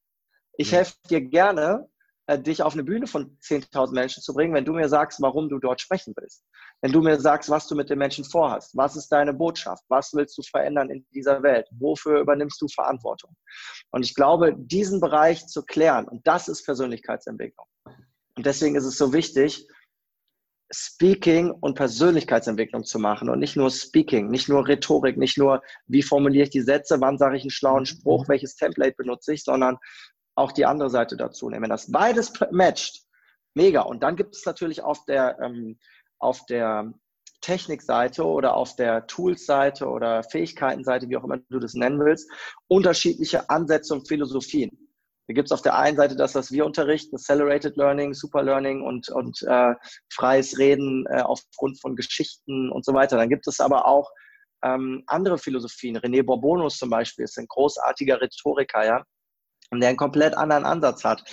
[0.56, 0.76] Ich mhm.
[0.76, 1.88] helfe dir gerne,
[2.26, 5.48] äh, dich auf eine Bühne von 10.000 Menschen zu bringen, wenn du mir sagst, warum
[5.48, 6.44] du dort sprechen willst.
[6.80, 8.76] Wenn du mir sagst, was du mit den Menschen vorhast.
[8.76, 9.84] Was ist deine Botschaft?
[9.88, 11.66] Was willst du verändern in dieser Welt?
[11.78, 13.34] Wofür übernimmst du Verantwortung?
[13.90, 17.66] Und ich glaube, diesen Bereich zu klären, und das ist Persönlichkeitsentwicklung.
[18.36, 19.68] Und deswegen ist es so wichtig,
[20.72, 26.02] Speaking und Persönlichkeitsentwicklung zu machen und nicht nur Speaking, nicht nur Rhetorik, nicht nur, wie
[26.02, 27.86] formuliere ich die Sätze, wann sage ich einen schlauen mhm.
[27.86, 29.78] Spruch, welches Template benutze ich, sondern
[30.34, 31.62] auch die andere Seite dazu nehmen.
[31.62, 33.04] Wenn das beides matcht,
[33.54, 33.82] mega.
[33.82, 35.78] Und dann gibt es natürlich auf der, ähm,
[36.18, 36.92] auf der
[37.40, 42.28] Technikseite oder auf der Tools-Seite oder Fähigkeitenseite, wie auch immer du das nennen willst,
[42.68, 44.83] unterschiedliche Ansätze und Philosophien.
[45.26, 48.82] Da gibt es auf der einen Seite das, was wir unterrichten, Accelerated Learning, Super Learning
[48.82, 49.74] und, und äh,
[50.12, 53.16] freies Reden äh, aufgrund von Geschichten und so weiter.
[53.16, 54.10] Dann gibt es aber auch
[54.62, 55.98] ähm, andere Philosophien.
[55.98, 59.04] René Bourbonus zum Beispiel ist ein großartiger Rhetoriker, ja,
[59.70, 61.24] und der einen komplett anderen Ansatz hat,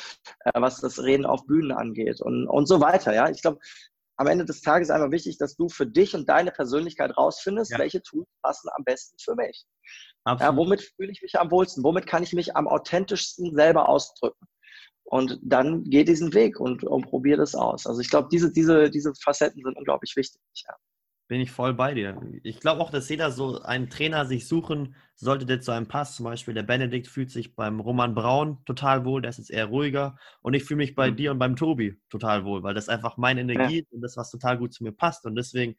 [0.46, 3.14] äh, was das Reden auf Bühnen angeht und, und so weiter.
[3.14, 3.60] Ja, ich glaube,
[4.22, 7.72] am Ende des Tages ist einfach wichtig, dass du für dich und deine Persönlichkeit rausfindest,
[7.72, 7.80] ja.
[7.80, 9.66] welche Tools passen am besten für mich.
[10.28, 11.84] Ja, womit fühle ich mich am wohlsten?
[11.84, 14.46] Womit kann ich mich am authentischsten selber ausdrücken?
[15.06, 17.88] Und dann geh diesen Weg und, und probier das aus.
[17.88, 20.40] Also ich glaube, diese, diese, diese Facetten sind unglaublich wichtig.
[20.68, 20.76] Ja.
[21.32, 22.22] Bin ich voll bei dir.
[22.44, 26.18] Ich glaube auch, dass jeder so einen Trainer sich suchen sollte, der zu einem passt.
[26.18, 29.68] Zum Beispiel der Benedikt fühlt sich beim Roman Braun total wohl, der ist jetzt eher
[29.68, 30.18] ruhiger.
[30.42, 31.16] Und ich fühle mich bei mhm.
[31.16, 33.86] dir und beim Tobi total wohl, weil das einfach meine Energie ja.
[33.92, 35.26] und das, was total gut zu mir passt.
[35.26, 35.78] Und deswegen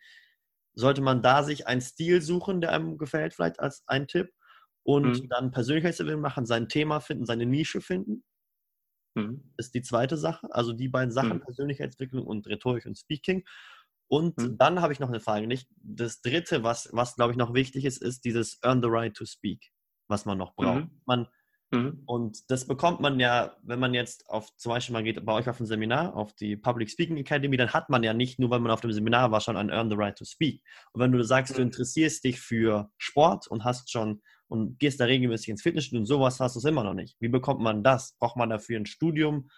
[0.73, 4.31] sollte man da sich einen Stil suchen, der einem gefällt, vielleicht als ein Tipp.
[4.85, 5.29] Und mhm.
[5.29, 8.25] dann Persönlichkeitsentwicklung machen, sein Thema finden, seine Nische finden.
[9.15, 9.53] Mhm.
[9.59, 10.49] Ist die zweite Sache.
[10.51, 11.43] Also die beiden Sachen, mhm.
[11.43, 13.45] Persönlichkeitsentwicklung und Rhetorik und Speaking.
[14.13, 14.59] Und mhm.
[14.59, 15.47] dann habe ich noch eine Frage.
[15.47, 15.71] Nicht?
[15.83, 19.25] Das dritte, was, was glaube ich noch wichtig ist, ist dieses Earn the Right to
[19.25, 19.73] Speak,
[20.07, 20.81] was man noch braucht.
[20.81, 21.01] Mhm.
[21.07, 21.29] Man,
[21.71, 22.03] mhm.
[22.05, 25.49] Und das bekommt man ja, wenn man jetzt auf, zum Beispiel, man geht bei euch
[25.49, 28.61] auf ein Seminar, auf die Public Speaking Academy, dann hat man ja nicht nur, weil
[28.61, 30.63] man auf dem Seminar war, schon ein Earn the Right to Speak.
[30.93, 31.69] Und wenn du sagst, du mhm.
[31.69, 36.39] interessierst dich für Sport und hast schon und gehst da regelmäßig ins Fitnessstudio und sowas
[36.39, 37.17] hast du es immer noch nicht.
[37.19, 38.15] Wie bekommt man das?
[38.19, 39.49] Braucht man dafür ein Studium?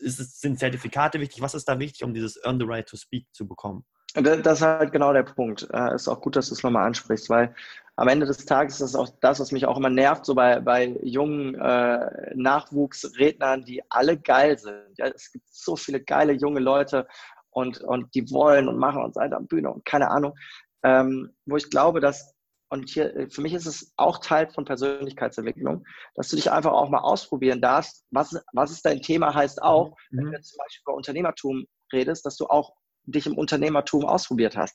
[0.00, 1.42] Es, sind Zertifikate wichtig?
[1.42, 3.84] Was ist da wichtig, um dieses Earn the Right to Speak zu bekommen?
[4.14, 5.68] Das ist halt genau der Punkt.
[5.70, 7.54] Es ist auch gut, dass du es nochmal ansprichst, weil
[7.96, 10.60] am Ende des Tages ist das auch das, was mich auch immer nervt, so bei,
[10.60, 14.96] bei jungen äh, Nachwuchsrednern, die alle geil sind.
[14.96, 17.06] Ja, es gibt so viele geile junge Leute
[17.50, 20.34] und, und die wollen und machen und sind am Bühne und keine Ahnung.
[20.84, 22.34] Ähm, wo ich glaube, dass
[22.70, 26.72] und hier, äh, für mich ist es auch Teil von Persönlichkeitsentwicklung, dass du dich einfach
[26.72, 28.04] auch mal ausprobieren darfst.
[28.10, 30.18] Was, was ist dein Thema, heißt auch, mhm.
[30.18, 32.72] wenn du zum Beispiel über Unternehmertum redest, dass du auch
[33.10, 34.74] dich im Unternehmertum ausprobiert hast,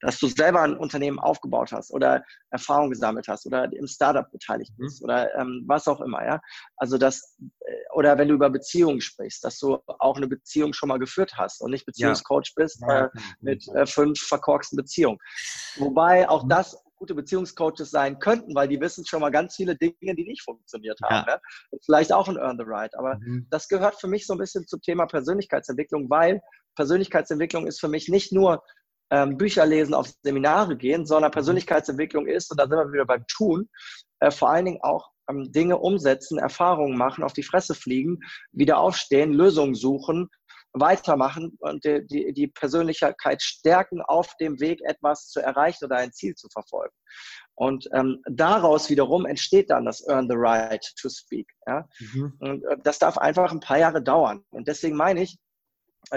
[0.00, 4.72] dass du selber ein Unternehmen aufgebaut hast oder Erfahrung gesammelt hast oder im Startup beteiligt
[4.78, 4.84] mhm.
[4.84, 5.04] bist mhm.
[5.04, 6.40] oder ähm, was auch immer, ja.
[6.76, 10.88] Also das, äh, oder wenn du über Beziehungen sprichst, dass du auch eine Beziehung schon
[10.88, 12.62] mal geführt hast und nicht Beziehungscoach ja.
[12.62, 13.08] bist äh,
[13.40, 15.18] mit äh, fünf verkorksten Beziehungen.
[15.76, 16.48] Wobei auch mhm.
[16.48, 20.42] das gute Beziehungscoaches sein könnten, weil die wissen schon mal ganz viele Dinge, die nicht
[20.42, 21.26] funktioniert haben.
[21.28, 21.36] Ja.
[21.36, 21.40] Ne?
[21.84, 22.96] Vielleicht auch ein Earn the Right.
[22.98, 23.46] Aber mhm.
[23.50, 26.40] das gehört für mich so ein bisschen zum Thema Persönlichkeitsentwicklung, weil
[26.74, 28.62] Persönlichkeitsentwicklung ist für mich nicht nur
[29.10, 31.34] ähm, Bücher lesen, auf Seminare gehen, sondern mhm.
[31.34, 33.68] Persönlichkeitsentwicklung ist, und da sind wir wieder beim Tun,
[34.20, 38.20] äh, vor allen Dingen auch ähm, Dinge umsetzen, Erfahrungen machen, auf die Fresse fliegen,
[38.52, 40.28] wieder aufstehen, Lösungen suchen,
[40.80, 46.12] weitermachen und die, die, die Persönlichkeit stärken, auf dem Weg etwas zu erreichen oder ein
[46.12, 46.94] Ziel zu verfolgen.
[47.54, 51.48] Und ähm, daraus wiederum entsteht dann das Earn the Right to Speak.
[51.66, 51.88] Ja?
[51.98, 52.36] Mhm.
[52.40, 54.44] Und äh, das darf einfach ein paar Jahre dauern.
[54.50, 55.38] Und deswegen meine ich,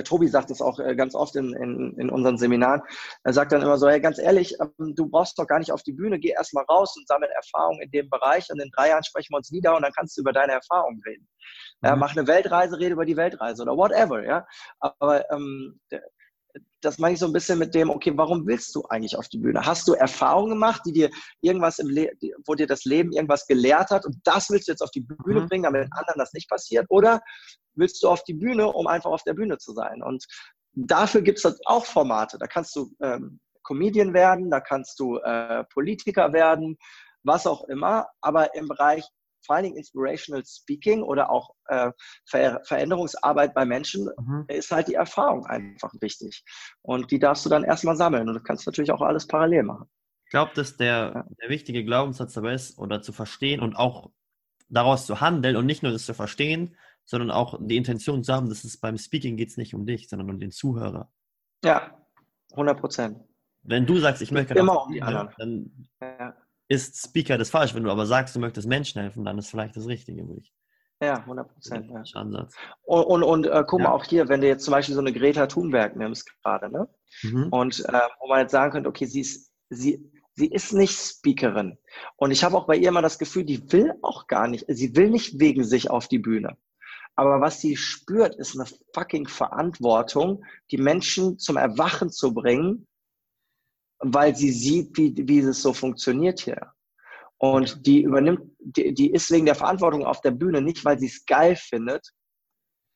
[0.04, 2.82] Tobi sagt das auch äh, ganz oft in, in, in unseren Seminaren.
[3.24, 5.84] Er sagt dann immer so, hey, ganz ehrlich, ähm, du brauchst doch gar nicht auf
[5.84, 9.04] die Bühne, geh erstmal raus und sammel Erfahrung in dem Bereich und in drei Jahren
[9.04, 11.28] sprechen wir uns wieder und dann kannst du über deine Erfahrungen reden.
[11.82, 11.88] Mhm.
[11.88, 14.46] Ja, mach eine Weltreise, rede über die Weltreise oder whatever, ja.
[14.80, 15.80] Aber ähm,
[16.82, 19.38] das meine ich so ein bisschen mit dem, okay, warum willst du eigentlich auf die
[19.38, 19.66] Bühne?
[19.66, 21.10] Hast du Erfahrungen gemacht, die dir
[21.42, 22.12] irgendwas im Le
[22.46, 25.42] wo dir das Leben irgendwas gelehrt hat und das willst du jetzt auf die Bühne
[25.42, 25.48] mhm.
[25.48, 26.86] bringen, damit anderen das nicht passiert?
[26.90, 27.22] Oder
[27.76, 30.02] willst du auf die Bühne, um einfach auf der Bühne zu sein?
[30.02, 30.26] Und
[30.74, 32.38] dafür gibt es auch Formate.
[32.38, 36.78] Da kannst du ähm, Comedian werden, da kannst du äh, Politiker werden,
[37.24, 38.08] was auch immer.
[38.22, 39.06] Aber im Bereich
[39.46, 41.92] vor allen Dingen Inspirational Speaking oder auch äh,
[42.26, 44.46] Ver Veränderungsarbeit bei Menschen mhm.
[44.48, 46.44] ist halt die Erfahrung einfach wichtig.
[46.82, 48.28] Und die darfst du dann erstmal sammeln.
[48.28, 49.90] Und du kannst natürlich auch alles parallel machen.
[50.26, 54.12] Ich glaube, dass der, der wichtige Glaubenssatz dabei ist, oder zu verstehen und auch
[54.70, 58.50] daraus zu handeln und nicht nur das zu verstehen, sondern auch die Intention zu haben,
[58.50, 61.12] dass es beim Speaking geht es nicht um dich, sondern um den Zuhörer.
[61.64, 61.98] Ja,
[62.52, 63.20] 100 Prozent.
[63.64, 65.88] Wenn du sagst, ich möchte immer um die anderen, dann.
[66.70, 67.76] Ist Speaker das falsch.
[67.76, 70.54] Wenn du aber sagst, du möchtest Menschen helfen, dann ist vielleicht das Richtige, würde ich.
[71.02, 71.90] Ja, 100 Prozent.
[71.90, 72.04] Ja.
[72.14, 72.56] Ansatz.
[72.84, 73.88] Und, und, und äh, guck ja.
[73.88, 76.88] mal auch hier, wenn du jetzt zum Beispiel so eine Greta Thunberg nimmst gerade, ne?
[77.24, 77.48] Mhm.
[77.52, 81.78] Und äh, wo man jetzt sagen könnte, okay, sie ist, sie, sie ist nicht Speakerin.
[82.18, 84.96] Und ich habe auch bei ihr immer das Gefühl, die will auch gar nicht, sie
[84.96, 86.58] will nicht wegen sich auf die Bühne.
[87.16, 92.88] Aber was sie spürt, ist eine fucking Verantwortung, die Menschen zum Erwachen zu bringen,
[94.00, 96.74] weil sie sieht, wie, wie es so funktioniert hier.
[97.38, 101.08] Und die übernimmt, die, die ist wegen der Verantwortung auf der Bühne nicht, weil sie
[101.08, 102.12] es geil findet,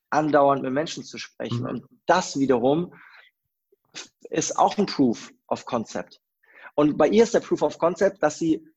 [0.09, 1.61] andauernd mit Menschen zu sprechen.
[1.61, 1.67] Mhm.
[1.67, 2.93] Und das wiederum
[4.29, 6.19] ist auch ein Proof of Concept.
[6.75, 8.67] Und bei ihr ist der Proof of Concept, dass sie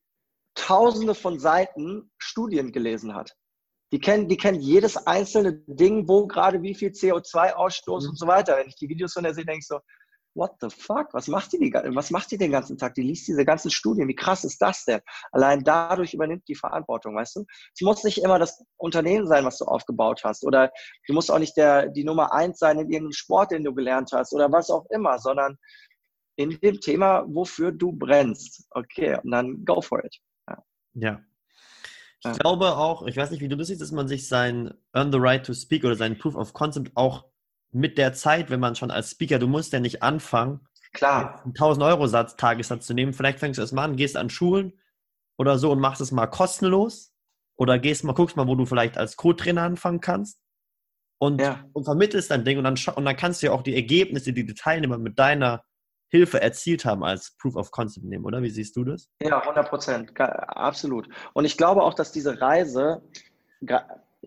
[0.55, 3.37] tausende von Seiten Studien gelesen hat.
[3.93, 8.11] Die kennt, die kennt jedes einzelne Ding, wo gerade wie viel CO2-Ausstoß mhm.
[8.11, 8.57] und so weiter.
[8.57, 9.81] Wenn ich die Videos von der sehe, denke ich so,
[10.37, 11.12] what the fuck?
[11.12, 12.94] Was macht die, die, was macht die den ganzen Tag?
[12.94, 14.07] Die liest diese ganzen Studien.
[14.09, 15.01] Wie krass ist das denn?
[15.33, 17.44] Allein dadurch übernimmt die Verantwortung, weißt du?
[17.75, 20.44] Es muss nicht immer das Unternehmen sein, was du aufgebaut hast.
[20.44, 20.70] Oder
[21.07, 24.11] du musst auch nicht der, die Nummer eins sein in irgendeinem Sport, den du gelernt
[24.12, 25.59] hast oder was auch immer, sondern
[26.37, 28.66] in dem Thema, wofür du brennst.
[28.70, 30.16] Okay, und dann go for it.
[30.49, 30.64] Ja.
[30.94, 31.20] ja.
[32.20, 32.33] Ich ja.
[32.33, 35.18] glaube auch, ich weiß nicht, wie du das siehst, dass man sich sein Earn the
[35.18, 37.25] Right to Speak oder sein Proof of Concept auch
[37.77, 41.43] mit der Zeit, wenn man schon als Speaker, du musst ja nicht anfangen, Klar.
[41.45, 43.12] einen 1000 Euro Satz, Tagessatz zu nehmen.
[43.12, 44.81] Vielleicht fängst du erst mal an, gehst an Schulen
[45.37, 47.12] oder so und machst es mal kostenlos.
[47.59, 50.41] Oder gehst mal, guckst mal, wo du vielleicht als Co-Trainer anfangen kannst.
[51.19, 51.65] Und, ja.
[51.73, 54.45] und vermittelst dein Ding und dann, und dann kannst du ja auch die Ergebnisse, die
[54.45, 55.62] die Teilnehmer mit deiner
[56.09, 58.43] Hilfe erzielt haben, als Proof of Concept nehmen, oder?
[58.43, 59.09] Wie siehst du das?
[59.23, 61.09] Ja, 100 Prozent, absolut.
[61.33, 63.03] Und ich glaube auch, dass diese Reise,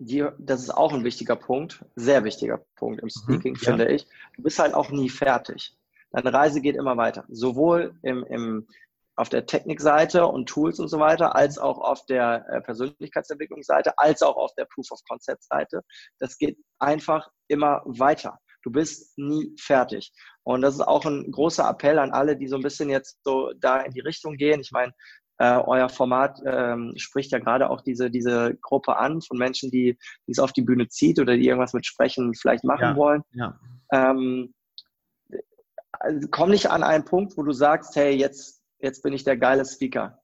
[0.00, 3.84] die, das ist auch ein wichtiger Punkt, sehr wichtiger Punkt im mhm, Speaking, mhm, finde
[3.84, 3.90] ja.
[3.90, 4.06] ich.
[4.34, 5.76] Du bist halt auch nie fertig.
[6.10, 7.24] Deine Reise geht immer weiter.
[7.28, 8.66] Sowohl im, im,
[9.14, 14.22] auf der Technikseite und Tools und so weiter, als auch auf der äh, Persönlichkeitsentwicklungsseite, als
[14.22, 15.82] auch auf der Proof of Concept Seite.
[16.18, 18.38] Das geht einfach immer weiter.
[18.62, 20.12] Du bist nie fertig.
[20.42, 23.52] Und das ist auch ein großer Appell an alle, die so ein bisschen jetzt so
[23.58, 24.60] da in die Richtung gehen.
[24.60, 24.92] Ich meine,
[25.40, 29.98] äh, euer Format ähm, spricht ja gerade auch diese, diese Gruppe an von Menschen, die,
[30.26, 33.22] die es auf die Bühne zieht oder die irgendwas mit Sprechen vielleicht machen ja, wollen.
[33.32, 33.58] Ja.
[33.90, 34.52] Ähm,
[35.92, 39.38] also komm nicht an einen Punkt, wo du sagst, hey, jetzt, jetzt bin ich der
[39.38, 40.20] geile Speaker.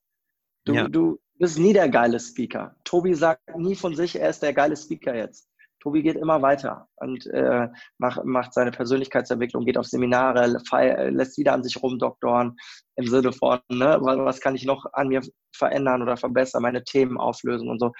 [0.66, 0.86] Du, ja.
[0.86, 2.76] du bist nie der geile Speaker.
[2.84, 5.48] Tobi sagt nie von sich, er ist der geile Speaker jetzt.
[5.86, 7.68] Tobi geht immer weiter und äh,
[7.98, 12.56] macht, macht seine Persönlichkeitsentwicklung, geht auf Seminare, feier, lässt wieder an sich rumdoktoren
[12.96, 15.20] im Sinne von, ne, was kann ich noch an mir
[15.54, 17.92] verändern oder verbessern, meine Themen auflösen und so.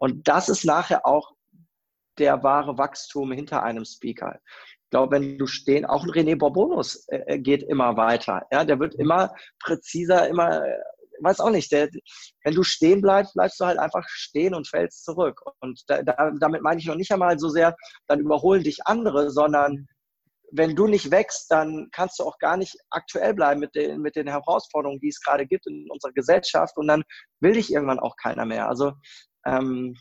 [0.00, 1.30] Und das ist nachher auch
[2.18, 4.40] der wahre Wachstum hinter einem Speaker.
[4.82, 8.48] Ich glaube, wenn du stehen, auch ein René Borbonus äh, geht immer weiter.
[8.50, 10.60] Ja, der wird immer präziser, immer
[11.20, 11.88] weiß auch nicht, der,
[12.44, 15.40] wenn du stehen bleibst, bleibst du halt einfach stehen und fällst zurück.
[15.60, 17.74] Und da, da, damit meine ich noch nicht einmal so sehr,
[18.06, 19.86] dann überholen dich andere, sondern
[20.52, 24.16] wenn du nicht wächst, dann kannst du auch gar nicht aktuell bleiben mit den, mit
[24.16, 26.76] den Herausforderungen, die es gerade gibt in unserer Gesellschaft.
[26.76, 27.02] Und dann
[27.40, 28.68] will dich irgendwann auch keiner mehr.
[28.68, 28.92] Also
[29.46, 29.94] ähm,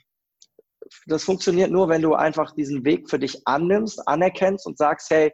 [1.05, 5.33] das funktioniert nur, wenn du einfach diesen Weg für dich annimmst, anerkennst und sagst, hey,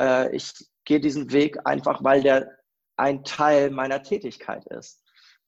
[0.00, 0.52] äh, ich
[0.84, 2.48] gehe diesen Weg einfach, weil der
[2.98, 5.02] ein Teil meiner Tätigkeit ist.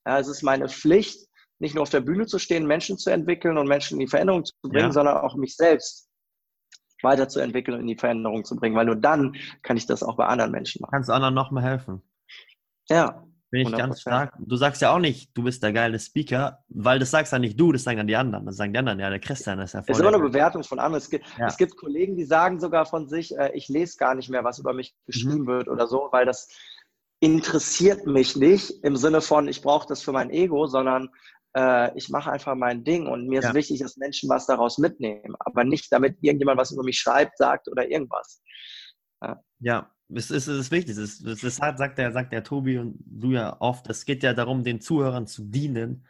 [0.06, 3.58] Ja, es ist meine Pflicht, nicht nur auf der Bühne zu stehen, Menschen zu entwickeln
[3.58, 4.92] und Menschen in die Veränderung zu bringen, ja.
[4.92, 6.08] sondern auch mich selbst
[7.02, 10.26] weiterzuentwickeln und in die Veränderung zu bringen, weil nur dann kann ich das auch bei
[10.26, 10.92] anderen Menschen machen.
[10.92, 12.02] Kannst anderen nochmal helfen.
[12.88, 14.34] Ja, Bin ich ganz stark.
[14.38, 17.58] Du sagst ja auch nicht, du bist der geile Speaker, weil das sagst ja nicht
[17.58, 18.46] du, das sagen dann die anderen.
[18.46, 19.92] Das sagen die anderen, ja, der Christian ist ja voll.
[19.92, 21.02] Es ist immer eine Bewertung von anderen.
[21.02, 21.46] Es gibt, ja.
[21.46, 24.58] es gibt Kollegen, die sagen sogar von sich, äh, ich lese gar nicht mehr, was
[24.58, 25.46] über mich geschrieben mhm.
[25.46, 26.48] wird oder so, weil das
[27.20, 31.10] interessiert mich nicht im Sinne von, ich brauche das für mein Ego, sondern
[31.54, 33.48] äh, ich mache einfach mein Ding und mir ja.
[33.48, 37.36] ist wichtig, dass Menschen was daraus mitnehmen, aber nicht damit irgendjemand was über mich schreibt,
[37.36, 38.42] sagt oder irgendwas.
[39.22, 40.96] Ja, ja es ist, es ist wichtig.
[40.96, 44.32] Das, das, das sagt, der, sagt der Tobi und du ja oft, es geht ja
[44.32, 46.06] darum, den Zuhörern zu dienen.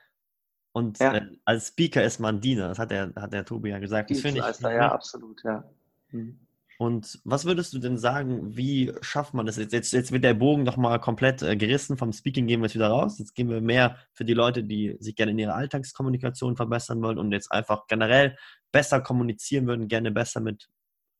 [0.72, 1.16] Und ja.
[1.16, 4.10] äh, als Speaker ist man Diener, das hat der, hat der Tobi ja gesagt.
[4.10, 4.60] Das finde ich.
[4.60, 5.64] Ja, absolut, ja.
[6.10, 6.38] Mhm.
[6.80, 9.58] Und was würdest du denn sagen, wie schafft man das?
[9.58, 11.98] Jetzt, jetzt, jetzt wird der Bogen nochmal komplett äh, gerissen.
[11.98, 13.18] Vom Speaking gehen wir jetzt wieder raus.
[13.18, 17.18] Jetzt gehen wir mehr für die Leute, die sich gerne in ihrer Alltagskommunikation verbessern wollen
[17.18, 18.34] und jetzt einfach generell
[18.72, 20.70] besser kommunizieren würden, gerne besser mit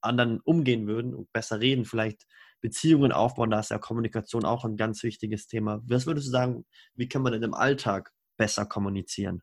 [0.01, 2.27] anderen umgehen würden und besser reden, vielleicht
[2.62, 3.51] Beziehungen aufbauen.
[3.51, 5.83] Da ist ja Kommunikation auch ein ganz wichtiges Thema.
[5.85, 9.42] Was würdest du sagen, wie kann man denn im Alltag besser kommunizieren?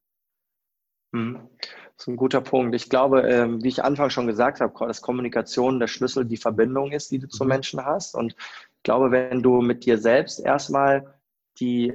[1.13, 1.49] Hm.
[1.59, 2.75] Das ist ein guter Punkt.
[2.75, 6.91] Ich glaube, ähm, wie ich Anfang schon gesagt habe, dass Kommunikation der Schlüssel, die Verbindung
[6.91, 7.53] ist, die du zum mhm.
[7.53, 8.13] Menschen hast.
[8.13, 11.15] Und ich glaube, wenn du mit dir selbst erstmal
[11.59, 11.93] die,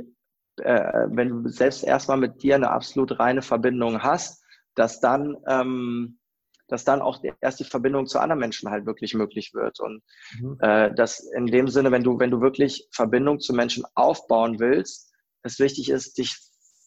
[0.57, 4.43] äh, wenn du selbst erstmal mit dir eine absolut reine Verbindung hast,
[4.75, 6.19] dass dann, ähm,
[6.67, 9.79] dass dann auch erst die Verbindung zu anderen Menschen halt wirklich möglich wird.
[9.79, 10.03] Und
[10.41, 10.57] mhm.
[10.61, 15.13] äh, dass in dem Sinne, wenn du, wenn du wirklich Verbindung zu Menschen aufbauen willst,
[15.45, 16.37] es wichtig ist, dich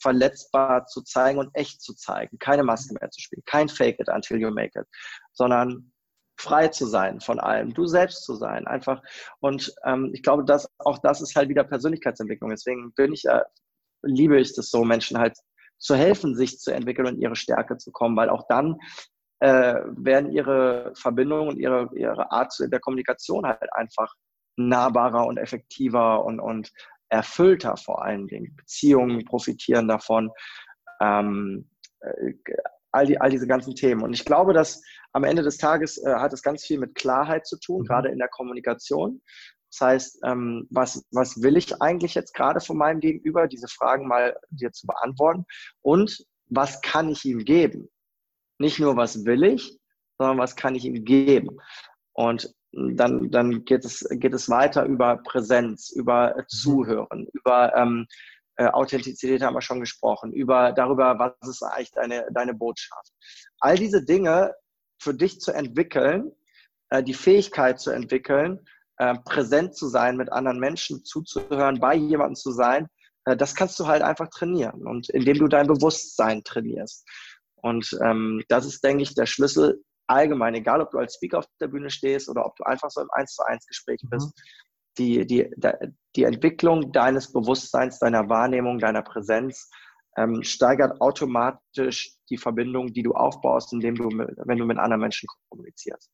[0.06, 2.38] verletzbar zu zeigen und echt zu zeigen.
[2.38, 3.42] Keine Maske mehr zu spielen.
[3.48, 4.86] Kein Fake it until you make it.
[5.34, 5.92] Sondern
[6.38, 9.02] frei zu sein von allem, du selbst zu sein, einfach.
[9.40, 12.52] Und ähm, ich glaube, dass auch das ist halt wieder Persönlichkeitsentwicklung.
[12.52, 13.42] Deswegen bin ich, äh,
[14.04, 15.40] liebe ich das so, Menschen halt
[15.80, 18.78] zu helfen, sich zu entwickeln und ihre Stärke zu kommen, weil auch dann
[19.40, 24.14] äh, werden ihre Verbindungen und ihre, ihre Art der Kommunikation halt einfach
[24.56, 26.72] nahbarer und effektiver und, und
[27.16, 28.56] erfüllter vor allen Dingen.
[28.56, 30.30] Beziehungen profitieren davon.
[31.02, 31.70] Ähm,
[32.02, 32.34] äh,
[32.92, 34.04] all, die, all diese ganzen Themen.
[34.04, 37.46] Und ich glaube, dass am Ende des Tages äh, hat es ganz viel mit Klarheit
[37.46, 37.86] zu tun, mhm.
[37.86, 39.22] gerade in der Kommunikation.
[39.72, 44.08] Das heißt, ähm, was, was will ich eigentlich jetzt gerade von meinem Gegenüber, diese Fragen
[44.08, 45.46] mal dir zu beantworten
[45.82, 47.90] und was kann ich ihm geben?
[48.58, 49.78] Nicht nur, was will ich,
[50.18, 51.58] sondern was kann ich ihm geben?
[52.14, 56.44] Und dann, dann geht, es, geht es weiter über Präsenz, über mhm.
[56.48, 58.06] Zuhören, über ähm,
[58.58, 63.12] äh, Authentizität haben wir schon gesprochen, über darüber, was ist eigentlich deine, deine Botschaft.
[63.60, 64.54] All diese Dinge
[65.00, 66.32] für dich zu entwickeln,
[66.90, 68.60] äh, die Fähigkeit zu entwickeln,
[68.98, 72.88] äh, präsent zu sein, mit anderen Menschen zuzuhören, bei jemandem zu sein,
[73.26, 77.06] äh, das kannst du halt einfach trainieren und indem du dein Bewusstsein trainierst.
[77.56, 81.48] Und ähm, das ist, denke ich, der Schlüssel allgemein, egal ob du als Speaker auf
[81.60, 84.10] der Bühne stehst oder ob du einfach so im 1 zu 1 Gespräch mhm.
[84.10, 84.42] bist,
[84.98, 85.50] die, die,
[86.16, 89.70] die Entwicklung deines Bewusstseins, deiner Wahrnehmung, deiner Präsenz
[90.18, 95.28] ähm, steigert automatisch die Verbindung, die du aufbaust, indem du, wenn du mit anderen Menschen
[95.50, 96.10] kommunizierst.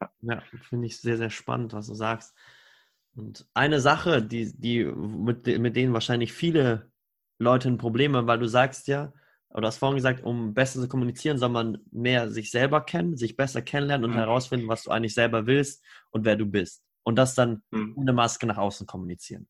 [0.00, 2.34] Ja, ja finde ich sehr, sehr spannend, was du sagst.
[3.14, 6.90] Und eine Sache, die, die mit, mit denen wahrscheinlich viele
[7.38, 9.12] Leute ein Problem haben, weil du sagst ja,
[9.50, 13.36] oder hast vorhin gesagt, um besser zu kommunizieren, soll man mehr sich selber kennen, sich
[13.36, 14.20] besser kennenlernen und mhm.
[14.20, 16.84] herausfinden, was du eigentlich selber willst und wer du bist.
[17.02, 17.94] Und das dann mhm.
[17.96, 19.48] ohne Maske nach außen kommunizieren.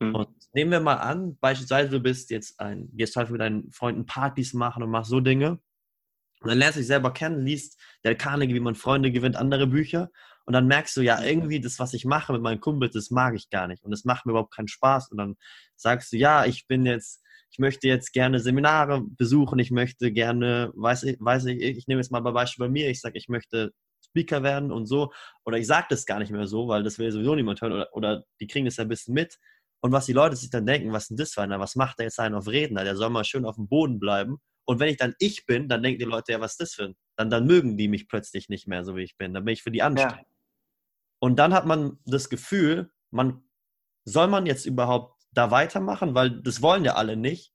[0.00, 0.14] Mhm.
[0.14, 4.06] Und nehmen wir mal an, beispielsweise du bist jetzt ein, gehst halt mit deinen Freunden
[4.06, 5.60] Partys machen und machst so Dinge.
[6.40, 9.66] Und dann lernst du dich selber kennen, liest der Carnegie, wie man Freunde gewinnt, andere
[9.66, 10.10] Bücher.
[10.46, 13.34] Und dann merkst du, ja, irgendwie das, was ich mache mit meinen Kumpels, das mag
[13.34, 13.84] ich gar nicht.
[13.84, 15.10] Und das macht mir überhaupt keinen Spaß.
[15.10, 15.36] Und dann
[15.76, 20.72] sagst du, ja, ich bin jetzt ich möchte jetzt gerne Seminare besuchen, ich möchte gerne,
[20.74, 23.28] weiß ich, weiß ich, ich nehme jetzt mal ein Beispiel bei mir, ich sage, ich
[23.28, 23.72] möchte
[24.04, 25.12] Speaker werden und so,
[25.44, 27.88] oder ich sage das gar nicht mehr so, weil das will sowieso niemand hören, oder,
[27.92, 29.38] oder die kriegen das ja ein bisschen mit.
[29.82, 31.98] Und was die Leute sich dann denken, was ist denn das für einer, was macht
[31.98, 34.38] der jetzt einen auf Redner, der soll mal schön auf dem Boden bleiben.
[34.66, 36.84] Und wenn ich dann ich bin, dann denken die Leute, ja, was ist das für
[36.84, 36.96] ein?
[37.16, 39.34] Dann, dann mögen die mich plötzlich nicht mehr, so wie ich bin.
[39.34, 40.18] Dann bin ich für die anstrengend.
[40.18, 40.26] Ja.
[41.18, 43.42] Und dann hat man das Gefühl, man
[44.04, 47.52] soll man jetzt überhaupt da weitermachen, weil das wollen ja alle nicht.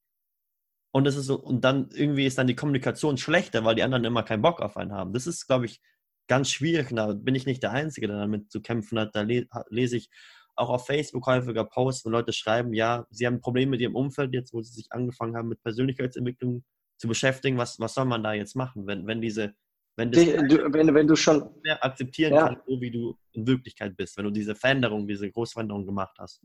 [0.91, 4.05] Und das ist so, und dann irgendwie ist dann die Kommunikation schlechter, weil die anderen
[4.05, 5.11] immer keinen Bock auf einen haben.
[5.11, 5.81] Das ist, glaube ich,
[6.27, 6.87] ganz schwierig.
[6.91, 9.13] Da bin ich nicht der Einzige, der damit zu kämpfen hat.
[9.13, 10.09] Da lese ich
[10.55, 14.33] auch auf Facebook häufiger Posts, wo Leute schreiben, ja, sie haben Probleme mit ihrem Umfeld,
[14.33, 16.63] jetzt wo sie sich angefangen haben, mit Persönlichkeitsentwicklung
[16.97, 17.57] zu beschäftigen.
[17.57, 19.53] Was, was soll man da jetzt machen, wenn, wenn diese,
[19.97, 22.47] wenn das du, wenn, wenn du schon mehr akzeptieren ja.
[22.47, 26.41] kannst, so wie du in Wirklichkeit bist, wenn du diese Veränderung, diese Großveränderung gemacht hast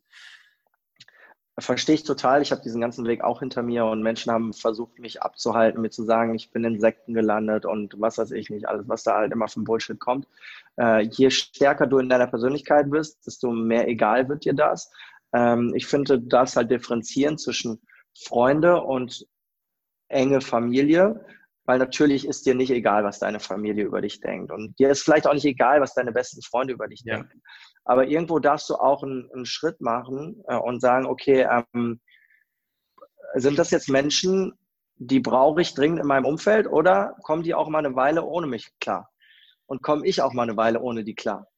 [1.61, 2.43] verstehe ich total.
[2.43, 5.91] Ich habe diesen ganzen Weg auch hinter mir und Menschen haben versucht, mich abzuhalten, mir
[5.91, 9.17] zu sagen, ich bin in Sekten gelandet und was weiß ich nicht, alles, was da
[9.17, 10.27] halt immer vom Bullshit kommt.
[10.79, 14.91] Äh, je stärker du in deiner Persönlichkeit bist, desto mehr egal wird dir das.
[15.33, 17.81] Ähm, ich finde, darfst halt differenzieren zwischen
[18.15, 19.27] Freunde und
[20.09, 21.25] enge Familie,
[21.65, 24.51] weil natürlich ist dir nicht egal, was deine Familie über dich denkt.
[24.51, 27.17] Und dir ist vielleicht auch nicht egal, was deine besten Freunde über dich ja.
[27.17, 27.43] denken.
[27.91, 32.01] Aber irgendwo darfst du auch einen, einen Schritt machen äh, und sagen, okay, ähm,
[33.35, 34.53] sind das jetzt Menschen,
[34.95, 38.47] die brauche ich dringend in meinem Umfeld oder kommen die auch mal eine Weile ohne
[38.47, 39.11] mich klar?
[39.67, 41.49] Und komme ich auch mal eine Weile ohne die klar?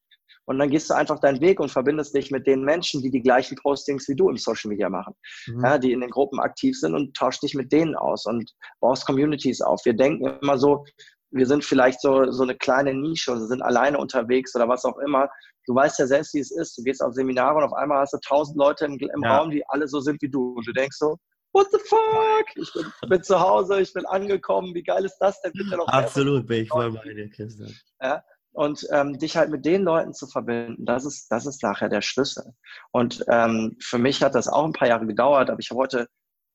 [0.47, 3.20] Und dann gehst du einfach deinen Weg und verbindest dich mit den Menschen, die die
[3.20, 5.14] gleichen Postings wie du im Social Media machen,
[5.49, 5.62] mhm.
[5.62, 9.05] ja, die in den Gruppen aktiv sind und tauschst dich mit denen aus und baust
[9.05, 9.85] Communities auf.
[9.85, 10.87] Wir denken immer so,
[11.33, 14.99] wir sind vielleicht so, so eine kleine Nische oder sind alleine unterwegs oder was auch
[14.99, 15.28] immer.
[15.66, 16.76] Du weißt ja selbst, wie es ist.
[16.76, 19.38] Du gehst auf Seminare und auf einmal hast du tausend Leute im, im ja.
[19.38, 20.54] Raum, die alle so sind wie du.
[20.54, 21.16] Und du denkst so,
[21.52, 22.46] what the fuck?
[22.56, 24.74] Ich bin, bin zu Hause, ich bin angekommen.
[24.74, 25.52] Wie geil ist das denn?
[25.52, 27.74] Bitte noch Absolut, bin ich voll bei dir, Christian.
[28.00, 28.22] Ja?
[28.52, 32.02] Und ähm, dich halt mit den Leuten zu verbinden, das ist, das ist nachher der
[32.02, 32.52] Schlüssel.
[32.90, 36.06] Und ähm, für mich hat das auch ein paar Jahre gedauert, aber ich habe heute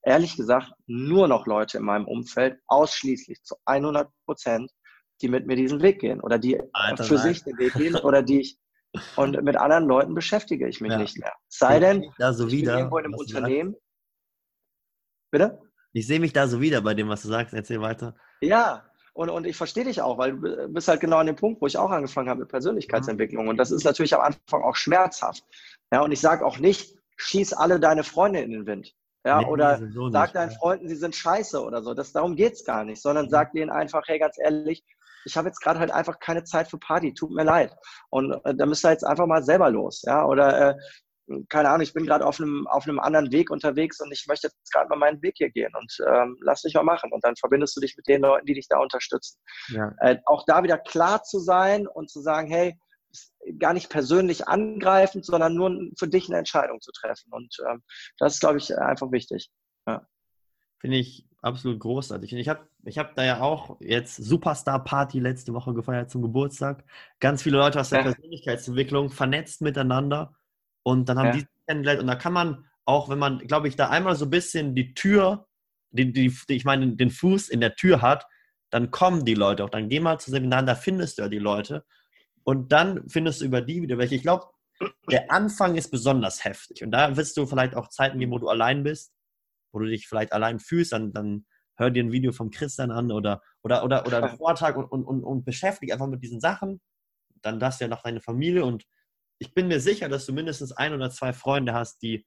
[0.03, 4.71] ehrlich gesagt nur noch Leute in meinem Umfeld, ausschließlich zu 100 Prozent,
[5.21, 7.23] die mit mir diesen Weg gehen oder die Alter, für nein.
[7.23, 8.57] sich den Weg gehen oder die ich
[9.15, 10.97] und mit anderen Leuten beschäftige ich mich ja.
[10.97, 11.33] nicht mehr.
[11.47, 13.75] Sei denn, da so ich wieder, bin irgendwo in einem Unternehmen.
[15.31, 15.61] Bitte?
[15.93, 17.53] Ich sehe mich da so wieder bei dem, was du sagst.
[17.53, 18.15] Erzähl weiter.
[18.41, 21.59] Ja, und, und ich verstehe dich auch, weil du bist halt genau an dem Punkt,
[21.59, 23.47] wo ich auch angefangen habe mit Persönlichkeitsentwicklung.
[23.47, 25.43] Und das ist natürlich am Anfang auch schmerzhaft.
[25.91, 28.93] Ja, und ich sage auch nicht, schieß alle deine Freunde in den Wind.
[29.25, 30.57] Ja, nee, oder so sag nicht, deinen ja.
[30.57, 31.95] Freunden, sie sind scheiße oder so.
[31.95, 33.29] Das, darum geht es gar nicht, sondern mhm.
[33.29, 34.85] sag denen einfach, hey, ganz ehrlich,
[35.27, 37.75] ich habe jetzt gerade halt einfach keine Zeit für Party, tut mir leid.
[38.09, 40.01] Und äh, da müsst ihr jetzt einfach mal selber los.
[40.05, 40.75] Ja, oder äh,
[41.49, 44.47] keine Ahnung, ich bin gerade auf einem, auf einem anderen Weg unterwegs und ich möchte
[44.47, 47.11] jetzt gerade mal meinen Weg hier gehen und ähm, lass mich mal machen.
[47.11, 49.37] Und dann verbindest du dich mit den Leuten, die dich da unterstützen.
[49.67, 49.93] Ja.
[49.99, 52.79] Äh, auch da wieder klar zu sein und zu sagen, hey,
[53.59, 57.31] gar nicht persönlich angreifend, sondern nur für dich eine Entscheidung zu treffen.
[57.31, 57.83] Und ähm,
[58.19, 59.49] das ist, glaube ich, einfach wichtig.
[59.85, 60.07] Ja.
[60.79, 62.33] Finde ich absolut großartig.
[62.33, 66.21] Und ich habe ich hab da ja auch jetzt Superstar Party letzte Woche gefeiert zum
[66.21, 66.83] Geburtstag.
[67.19, 68.11] Ganz viele Leute aus der ja.
[68.11, 70.35] Persönlichkeitsentwicklung vernetzt miteinander
[70.83, 71.33] und dann haben ja.
[71.33, 72.01] die kennengelernt.
[72.01, 74.93] Und da kann man auch, wenn man, glaube ich, da einmal so ein bisschen die
[74.93, 75.47] Tür,
[75.91, 78.25] die, die, ich meine, den Fuß in der Tür hat,
[78.69, 79.69] dann kommen die Leute auch.
[79.69, 81.85] Dann geh mal zu Seminaren, da findest du ja die Leute.
[82.43, 84.15] Und dann findest du über die wieder welche.
[84.15, 84.45] Ich glaube,
[85.11, 86.83] der Anfang ist besonders heftig.
[86.83, 89.13] Und da wirst du vielleicht auch Zeiten geben, wo du allein bist,
[89.77, 91.45] wo du dich vielleicht allein fühlst, dann, dann
[91.77, 95.03] hör dir ein Video vom Christian an oder, oder, oder, oder einen Vortrag und, und,
[95.05, 96.81] und, und beschäftige einfach mit diesen Sachen.
[97.41, 98.83] Dann du ja noch deine Familie und
[99.39, 102.25] ich bin mir sicher, dass du mindestens ein oder zwei Freunde hast, die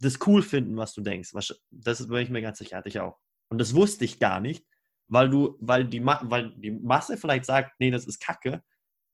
[0.00, 1.32] das cool finden, was du denkst.
[1.70, 3.18] Das bin ich mir ganz sicher, hatte ich auch.
[3.50, 4.64] Und das wusste ich gar nicht,
[5.08, 8.62] weil du, weil die, weil die Masse vielleicht sagt, nee, das ist Kacke,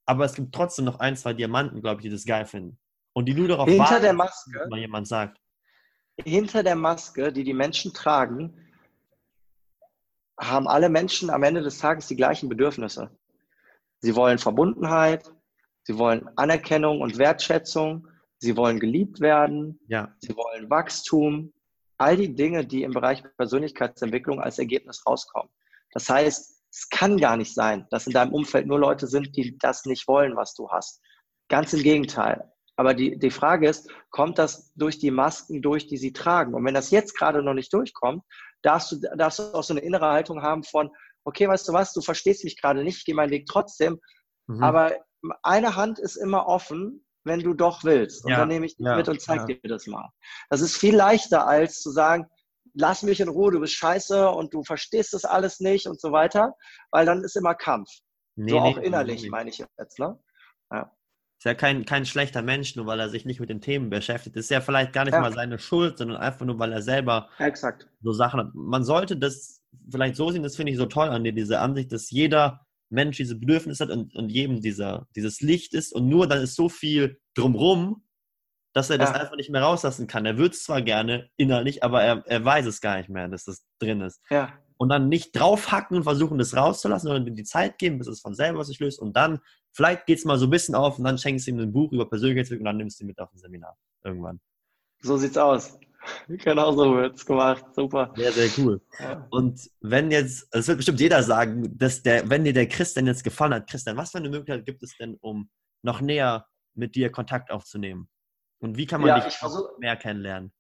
[0.07, 2.79] aber es gibt trotzdem noch ein, zwei Diamanten, glaube ich, die das geil finden.
[3.17, 5.41] Und die nur darauf hinter warten, der Maske, dass mal jemand sagt.
[6.23, 8.57] Hinter der Maske, die die Menschen tragen,
[10.39, 13.11] haben alle Menschen am Ende des Tages die gleichen Bedürfnisse.
[14.01, 15.33] Sie wollen Verbundenheit,
[15.85, 18.09] Sie wollen Anerkennung und Wertschätzung.
[18.39, 19.79] Sie wollen geliebt werden.
[19.87, 20.15] Ja.
[20.19, 21.53] Sie wollen Wachstum.
[21.99, 25.51] All die Dinge, die im Bereich Persönlichkeitsentwicklung als Ergebnis rauskommen.
[25.93, 29.57] Das heißt, es kann gar nicht sein, dass in deinem Umfeld nur Leute sind, die
[29.59, 31.01] das nicht wollen, was du hast.
[31.49, 32.51] Ganz im Gegenteil.
[32.77, 36.55] Aber die, die Frage ist, kommt das durch die Masken durch, die sie tragen?
[36.55, 38.23] Und wenn das jetzt gerade noch nicht durchkommt,
[38.63, 40.91] darfst du, darfst du auch so eine innere Haltung haben von,
[41.25, 44.01] okay, weißt du was, du verstehst mich gerade nicht, ich gehe meinen Weg trotzdem,
[44.47, 44.63] mhm.
[44.63, 44.97] aber
[45.43, 48.25] eine Hand ist immer offen, wenn du doch willst.
[48.25, 49.57] Und ja, dann nehme ich dich ja, mit und zeig ja.
[49.57, 50.11] dir das mal.
[50.51, 52.27] Das ist viel leichter, als zu sagen,
[52.75, 56.13] lass mich in Ruhe, du bist scheiße und du verstehst das alles nicht und so
[56.13, 56.55] weiter,
[56.91, 57.89] weil dann ist immer Kampf.
[58.37, 59.31] Nee, so auch nee, innerlich, nee.
[59.31, 59.99] meine ich jetzt.
[59.99, 60.19] Ne?
[61.45, 64.35] Ist ja kein, kein schlechter Mensch, nur weil er sich nicht mit den Themen beschäftigt.
[64.35, 65.21] Das ist ja vielleicht gar nicht ja.
[65.21, 67.87] mal seine Schuld, sondern einfach nur, weil er selber Exakt.
[68.01, 68.55] so Sachen hat.
[68.55, 71.93] Man sollte das vielleicht so sehen, das finde ich so toll an dir, diese Ansicht,
[71.93, 76.27] dass jeder Mensch diese Bedürfnisse hat und, und jedem dieser, dieses Licht ist und nur
[76.27, 78.03] dann ist so viel drumrum,
[78.73, 79.17] dass er das ja.
[79.17, 80.25] einfach nicht mehr rauslassen kann.
[80.25, 83.45] Er würde es zwar gerne innerlich, aber er, er weiß es gar nicht mehr, dass
[83.45, 84.23] das drin ist.
[84.31, 84.59] Ja.
[84.77, 88.35] Und dann nicht draufhacken und versuchen, das rauszulassen, sondern die Zeit geben, bis es von
[88.35, 89.01] selber sich löst.
[89.01, 89.41] Und dann,
[89.73, 91.93] vielleicht geht es mal so ein bisschen auf und dann schenkst du ihm ein Buch
[91.93, 93.77] über Persönlichkeitsentwicklung und dann nimmst du ihn mit auf ein Seminar.
[94.03, 94.41] Irgendwann.
[95.01, 95.79] So sieht's aus.
[96.29, 97.65] Genau so wird es gemacht.
[97.75, 98.13] Super.
[98.17, 98.81] Sehr, sehr cool.
[99.01, 99.27] Ja.
[99.31, 103.25] Und wenn jetzt, es wird bestimmt jeder sagen, dass der, wenn dir der Christian jetzt
[103.25, 105.49] gefallen hat, Christian, was für eine Möglichkeit gibt es denn, um
[105.83, 108.09] noch näher mit dir Kontakt aufzunehmen?
[108.61, 110.53] Und wie kann man ja, dich versuch, mehr kennenlernen?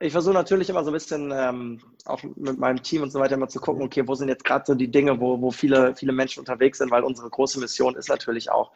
[0.00, 3.34] Ich versuche natürlich immer so ein bisschen ähm, auch mit meinem Team und so weiter
[3.34, 6.12] immer zu gucken, okay, wo sind jetzt gerade so die Dinge, wo, wo viele, viele
[6.12, 8.72] Menschen unterwegs sind, weil unsere große Mission ist natürlich auch,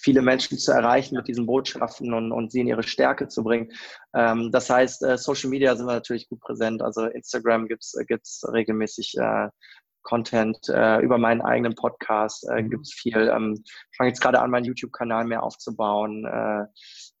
[0.00, 3.72] viele Menschen zu erreichen mit diesen Botschaften und, und sie in ihre Stärke zu bringen.
[4.14, 6.82] Ähm, das heißt, äh, Social Media sind wir natürlich gut präsent.
[6.82, 9.48] Also Instagram gibt's gibt's regelmäßig äh,
[10.02, 12.70] Content äh, über meinen eigenen Podcast äh, mhm.
[12.70, 13.28] gibt es viel.
[13.34, 16.64] Ähm, ich fange jetzt gerade an, meinen YouTube-Kanal mehr aufzubauen, äh,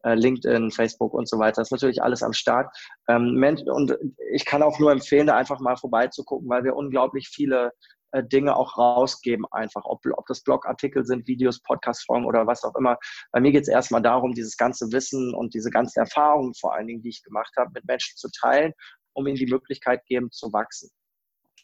[0.04, 1.60] LinkedIn, Facebook und so weiter.
[1.60, 2.74] Das ist natürlich alles am Start.
[3.08, 3.96] Ähm, und
[4.32, 7.72] ich kann auch nur empfehlen, da einfach mal vorbeizugucken, weil wir unglaublich viele
[8.12, 12.74] äh, Dinge auch rausgeben, einfach, ob, ob das Blogartikel sind, Videos, Podcast-Folgen oder was auch
[12.76, 12.96] immer.
[13.32, 16.86] Bei mir geht es erstmal darum, dieses ganze Wissen und diese ganzen Erfahrungen vor allen
[16.86, 18.72] Dingen, die ich gemacht habe, mit Menschen zu teilen,
[19.12, 20.90] um ihnen die Möglichkeit geben zu wachsen.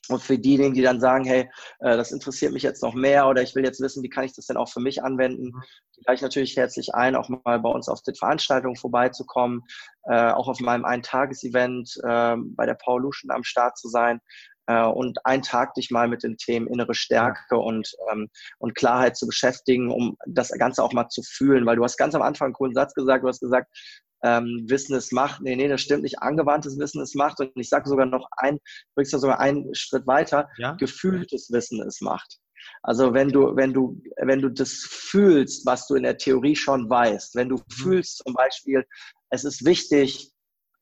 [0.09, 1.51] Und für diejenigen, die dann sagen, hey,
[1.81, 4.35] äh, das interessiert mich jetzt noch mehr oder ich will jetzt wissen, wie kann ich
[4.35, 5.63] das denn auch für mich anwenden, mhm.
[5.97, 9.63] die lade ich natürlich herzlich ein, auch mal bei uns auf den Veranstaltungen vorbeizukommen,
[10.05, 14.21] äh, auch auf meinem Eintagesevent äh, bei der Paulution am Start zu sein
[14.67, 18.29] äh, und einen Tag dich mal mit den Themen innere Stärke und, ähm,
[18.59, 22.15] und Klarheit zu beschäftigen, um das Ganze auch mal zu fühlen, weil du hast ganz
[22.15, 23.69] am Anfang einen coolen Satz gesagt, du hast gesagt,
[24.25, 25.43] ähm, Wissen ist Macht.
[25.43, 26.21] Nee, nee, das stimmt nicht.
[26.23, 27.39] Angewandtes Wissen ist Macht.
[27.41, 28.59] Und ich sage sogar noch ein,
[28.95, 30.49] bringst du sogar einen Schritt weiter.
[30.57, 30.73] Ja?
[30.73, 32.41] Gefühltes Wissen ist Macht.
[32.83, 36.89] Also wenn du, wenn du, wenn du das fühlst, was du in der Theorie schon
[36.89, 37.71] weißt, wenn du mhm.
[37.71, 38.85] fühlst zum Beispiel,
[39.29, 40.33] es ist wichtig,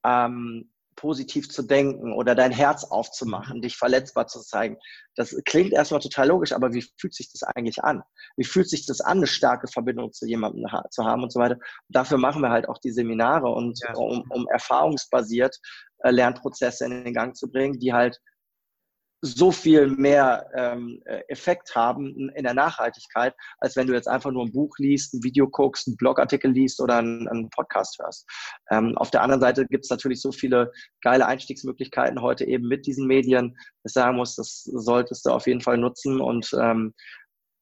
[0.05, 0.72] ähm,
[1.03, 4.77] positiv zu denken oder dein Herz aufzumachen, dich verletzbar zu zeigen.
[5.17, 8.03] Das klingt erstmal total logisch, aber wie fühlt sich das eigentlich an?
[8.37, 11.57] Wie fühlt sich das an, eine starke Verbindung zu jemandem zu haben und so weiter?
[11.57, 13.95] Und dafür machen wir halt auch die Seminare und ja.
[13.95, 15.59] um, um erfahrungsbasiert
[16.05, 18.21] äh, Lernprozesse in den Gang zu bringen, die halt
[19.25, 24.33] so viel mehr ähm, äh, Effekt haben in der Nachhaltigkeit, als wenn du jetzt einfach
[24.33, 28.29] nur ein Buch liest, ein Video guckst, einen Blogartikel liest oder einen, einen Podcast hörst.
[28.71, 32.85] Ähm, auf der anderen Seite gibt es natürlich so viele geile Einstiegsmöglichkeiten heute eben mit
[32.85, 33.57] diesen Medien.
[33.85, 36.93] Ich sagen muss, das solltest du auf jeden Fall nutzen und ähm,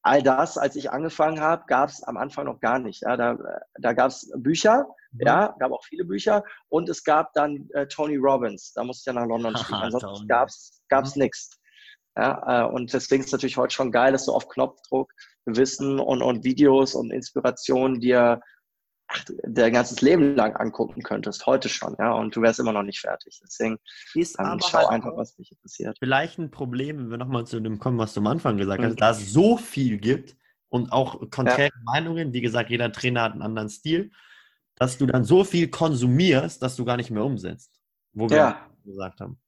[0.03, 3.03] all das, als ich angefangen habe, gab es am Anfang noch gar nicht.
[3.03, 3.37] Ja, da
[3.79, 5.21] da gab es Bücher, mhm.
[5.27, 8.73] ja, gab auch viele Bücher und es gab dann äh, Tony Robbins.
[8.73, 9.83] Da musste ich ja nach London fliegen.
[9.83, 11.23] Ansonsten gab es gab's mhm.
[11.23, 11.61] nichts.
[12.17, 15.13] Ja, äh, und deswegen ist es natürlich heute schon geil, dass du auf Knopfdruck
[15.47, 18.41] Wissen und, und Videos und Inspirationen dir
[19.11, 22.83] ach, dein ganzes Leben lang angucken könntest, heute schon, ja, und du wärst immer noch
[22.83, 23.41] nicht fertig.
[23.43, 23.79] Deswegen
[24.15, 25.97] ist ähm, schau halt einfach, was dich interessiert.
[25.99, 28.87] Vielleicht ein Problem, wenn wir nochmal zu dem kommen, was du am Anfang gesagt mhm.
[28.87, 30.37] hast, da es so viel gibt
[30.69, 31.83] und auch konträre ja.
[31.85, 34.13] Meinungen, wie gesagt, jeder Trainer hat einen anderen Stil,
[34.77, 37.81] dass du dann so viel konsumierst, dass du gar nicht mehr umsetzt.
[38.13, 38.71] Wo wir ja.
[38.85, 39.39] gesagt haben.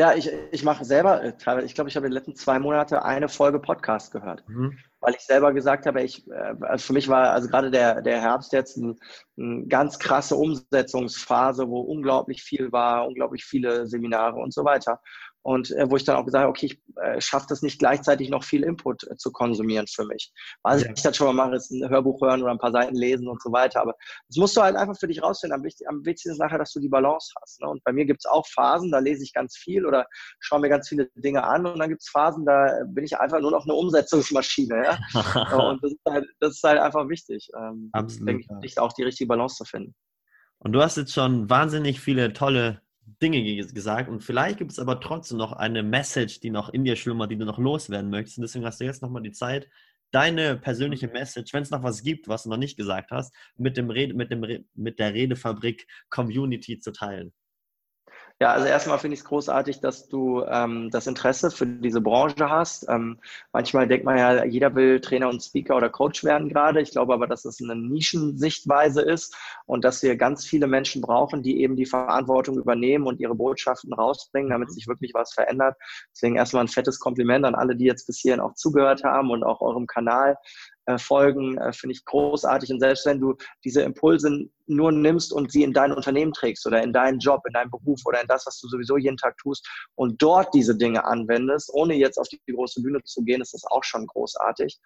[0.00, 3.04] Ja, ich, ich mache selber, äh, ich glaube, ich habe in den letzten zwei Monate
[3.04, 4.78] eine Folge Podcast gehört, mhm.
[5.00, 8.18] weil ich selber gesagt habe, ich, äh, also für mich war also gerade der, der
[8.18, 8.96] Herbst jetzt eine
[9.36, 15.02] ein ganz krasse Umsetzungsphase, wo unglaublich viel war, unglaublich viele Seminare und so weiter.
[15.42, 18.28] Und äh, wo ich dann auch gesagt habe, okay, ich äh, schaffe das nicht gleichzeitig
[18.28, 20.32] noch viel Input äh, zu konsumieren für mich.
[20.62, 20.90] Was ja.
[20.94, 23.40] ich dann schon mal mache, ist ein Hörbuch hören oder ein paar Seiten lesen und
[23.42, 23.80] so weiter.
[23.80, 23.94] Aber
[24.28, 25.58] das musst du halt einfach für dich rausfinden.
[25.58, 27.62] Am, wichtig, am wichtigsten ist nachher, dass du die Balance hast.
[27.62, 27.68] Ne?
[27.68, 30.06] Und bei mir gibt es auch Phasen, da lese ich ganz viel oder
[30.40, 31.64] schaue mir ganz viele Dinge an.
[31.64, 34.84] Und dann gibt es Phasen, da bin ich einfach nur noch eine Umsetzungsmaschine.
[34.84, 34.98] Ja?
[35.70, 37.48] und das ist, halt, das ist, halt, einfach wichtig.
[37.56, 38.28] Ähm, Absolut.
[38.28, 39.94] Denke ich, auch die richtige Balance zu finden.
[40.58, 42.82] Und du hast jetzt schon wahnsinnig viele tolle
[43.22, 46.96] Dinge gesagt und vielleicht gibt es aber trotzdem noch eine Message, die noch in dir
[46.96, 48.38] schlummert, die du noch loswerden möchtest.
[48.38, 49.68] Und deswegen hast du jetzt nochmal die Zeit,
[50.10, 51.14] deine persönliche mhm.
[51.14, 54.14] Message, wenn es noch was gibt, was du noch nicht gesagt hast, mit, dem Rede,
[54.14, 57.32] mit, dem mit der Redefabrik Community zu teilen.
[58.42, 62.48] Ja, also erstmal finde ich es großartig, dass du ähm, das Interesse für diese Branche
[62.48, 62.88] hast.
[62.88, 63.18] Ähm,
[63.52, 66.80] manchmal denkt man ja, jeder will Trainer und Speaker oder Coach werden gerade.
[66.80, 69.36] Ich glaube aber, dass es eine Nischensichtweise ist
[69.66, 73.92] und dass wir ganz viele Menschen brauchen, die eben die Verantwortung übernehmen und ihre Botschaften
[73.92, 74.72] rausbringen, damit mhm.
[74.72, 75.76] sich wirklich was verändert.
[76.14, 79.44] Deswegen erstmal ein fettes Kompliment an alle, die jetzt bis hierhin auch zugehört haben und
[79.44, 80.38] auch eurem Kanal
[80.86, 82.70] äh, folgen, äh, finde ich großartig.
[82.72, 86.82] Und selbst wenn du diese Impulse nur nimmst und sie in dein Unternehmen trägst oder
[86.82, 89.68] in deinen Job, in deinen Beruf oder in das, was du sowieso jeden Tag tust
[89.94, 93.64] und dort diese Dinge anwendest, ohne jetzt auf die große Bühne zu gehen, ist das
[93.64, 94.78] auch schon großartig.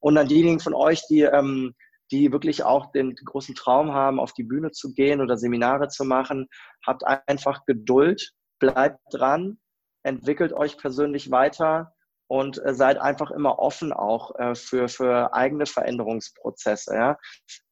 [0.00, 1.74] Und an diejenigen von euch, die ähm,
[2.10, 6.04] die wirklich auch den großen Traum haben, auf die Bühne zu gehen oder Seminare zu
[6.04, 6.48] machen,
[6.86, 9.58] habt einfach Geduld, bleibt dran,
[10.02, 11.93] entwickelt euch persönlich weiter
[12.34, 16.92] und äh, seid einfach immer offen auch äh, für, für eigene Veränderungsprozesse.
[16.92, 17.16] Ja?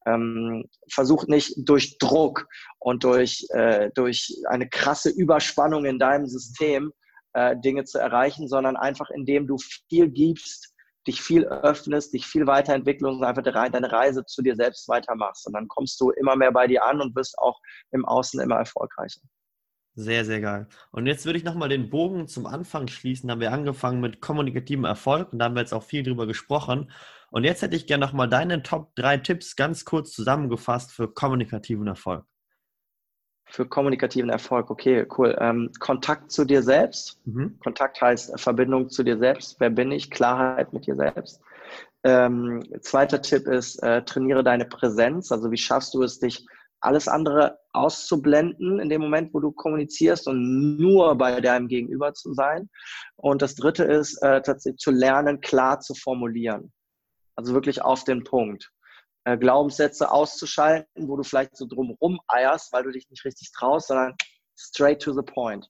[0.05, 2.47] Ähm, versucht nicht durch Druck
[2.79, 6.93] und durch, äh, durch eine krasse Überspannung in deinem System
[7.33, 9.57] äh, Dinge zu erreichen, sondern einfach indem du
[9.89, 10.73] viel gibst,
[11.07, 15.45] dich viel öffnest, dich viel weiterentwickelst und einfach deine Reise zu dir selbst weitermachst.
[15.45, 17.59] Und dann kommst du immer mehr bei dir an und wirst auch
[17.91, 19.19] im Außen immer erfolgreicher.
[19.95, 20.67] Sehr, sehr geil.
[20.91, 23.27] Und jetzt würde ich nochmal den Bogen zum Anfang schließen.
[23.27, 26.25] Da haben wir angefangen mit kommunikativem Erfolg und da haben wir jetzt auch viel drüber
[26.25, 26.91] gesprochen.
[27.29, 31.85] Und jetzt hätte ich gerne nochmal deine Top 3 Tipps ganz kurz zusammengefasst für kommunikativen
[31.87, 32.25] Erfolg.
[33.45, 35.35] Für kommunikativen Erfolg, okay, cool.
[35.39, 37.19] Ähm, Kontakt zu dir selbst.
[37.25, 37.59] Mhm.
[37.59, 39.59] Kontakt heißt Verbindung zu dir selbst.
[39.59, 40.09] Wer bin ich?
[40.09, 41.39] Klarheit mit dir selbst.
[42.03, 45.31] Ähm, zweiter Tipp ist, äh, trainiere deine Präsenz.
[45.31, 46.47] Also wie schaffst du es, dich
[46.83, 52.33] alles andere auszublenden in dem Moment, wo du kommunizierst und nur bei deinem Gegenüber zu
[52.33, 52.69] sein.
[53.15, 56.71] Und das dritte ist, äh, tatsächlich zu lernen, klar zu formulieren.
[57.35, 58.71] Also wirklich auf den Punkt.
[59.25, 63.87] Äh, Glaubenssätze auszuschalten, wo du vielleicht so drumrum eierst, weil du dich nicht richtig traust,
[63.87, 64.15] sondern
[64.57, 65.67] straight to the point.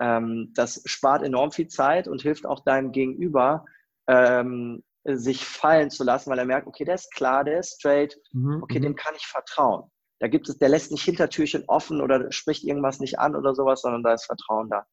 [0.00, 3.64] Ähm, das spart enorm viel Zeit und hilft auch deinem Gegenüber,
[4.08, 8.16] ähm, sich fallen zu lassen, weil er merkt, okay, der ist klar, der ist straight,
[8.32, 8.84] mhm, okay, mhm.
[8.84, 9.90] dem kann ich vertrauen.
[10.24, 13.82] Da gibt es, der lässt nicht Hintertürchen offen oder spricht irgendwas nicht an oder sowas,
[13.82, 14.86] sondern da ist Vertrauen da.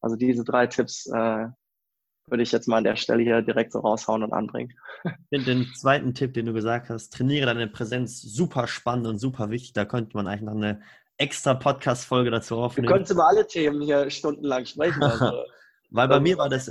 [0.00, 1.46] Also diese drei Tipps äh,
[2.26, 4.72] würde ich jetzt mal an der Stelle hier direkt so raushauen und anbringen.
[5.04, 9.18] Ich finde den zweiten Tipp, den du gesagt hast, trainiere deine Präsenz, super spannend und
[9.18, 9.74] super wichtig.
[9.74, 10.82] Da könnte man eigentlich noch eine
[11.18, 12.88] extra Podcast-Folge dazu aufnehmen.
[12.88, 15.04] Wir können über alle Themen hier stundenlang sprechen.
[15.04, 15.44] Also,
[15.90, 16.68] Weil bei mir war das,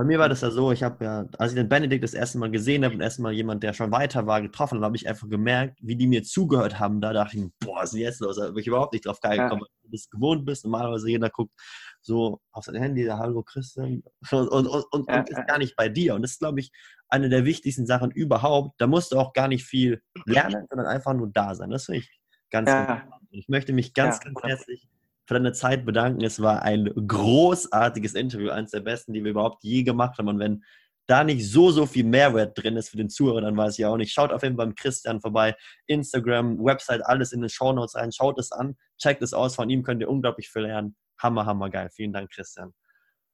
[0.00, 2.38] bei mir war das ja so, ich habe ja, als ich den Benedikt das erste
[2.38, 5.28] Mal gesehen habe und erstmal jemand, der schon weiter war, getroffen habe, habe ich einfach
[5.28, 7.02] gemerkt, wie die mir zugehört haben.
[7.02, 8.36] Da dachte ich, boah, was ist denn jetzt los?
[8.36, 9.50] Da bin ich überhaupt nicht drauf gekommen, ja.
[9.50, 10.64] weil du das gewohnt bist.
[10.64, 11.52] Normalerweise jeder guckt
[12.00, 15.90] so auf sein Handy, hallo Christian, und, und, und, und, ja, ist gar nicht bei
[15.90, 16.14] dir.
[16.14, 16.72] Und das ist, glaube ich,
[17.10, 18.80] eine der wichtigsten Sachen überhaupt.
[18.80, 21.68] Da musst du auch gar nicht viel lernen, sondern einfach nur da sein.
[21.68, 22.20] Das finde ich
[22.50, 22.86] ganz, ja.
[22.86, 24.88] ganz Ich möchte mich ganz, ganz herzlich
[25.30, 26.22] für deine Zeit bedanken.
[26.24, 30.26] Es war ein großartiges Interview, eines der besten, die wir überhaupt je gemacht haben.
[30.26, 30.64] Und wenn
[31.06, 33.96] da nicht so, so viel Mehrwert drin ist für den Zuhörer, dann weiß ich auch
[33.96, 34.12] nicht.
[34.12, 35.54] Schaut auf jeden Fall beim Christian vorbei.
[35.86, 38.10] Instagram, Website, alles in den Show Notes rein.
[38.10, 39.54] Schaut es an, checkt es aus.
[39.54, 40.96] Von ihm könnt ihr unglaublich viel lernen.
[41.22, 41.90] Hammer, hammer geil.
[41.92, 42.74] Vielen Dank, Christian.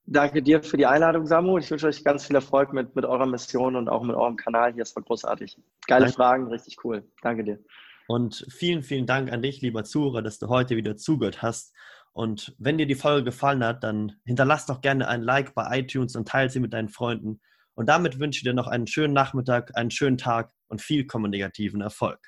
[0.05, 1.57] Danke dir für die Einladung, Samu.
[1.57, 4.74] Ich wünsche euch ganz viel Erfolg mit, mit eurer Mission und auch mit eurem Kanal
[4.74, 4.82] hier.
[4.82, 5.57] Es war großartig.
[5.86, 6.14] Geile Danke.
[6.14, 7.05] Fragen, richtig cool.
[7.22, 7.59] Danke dir.
[8.09, 11.74] Und vielen, vielen Dank an dich, lieber Zuhörer, dass du heute wieder zugehört hast.
[12.12, 16.16] Und wenn dir die Folge gefallen hat, dann hinterlass doch gerne ein Like bei iTunes
[16.16, 17.40] und teile sie mit deinen Freunden.
[17.74, 21.82] Und damit wünsche ich dir noch einen schönen Nachmittag, einen schönen Tag und viel kommunikativen
[21.82, 22.18] Erfolg.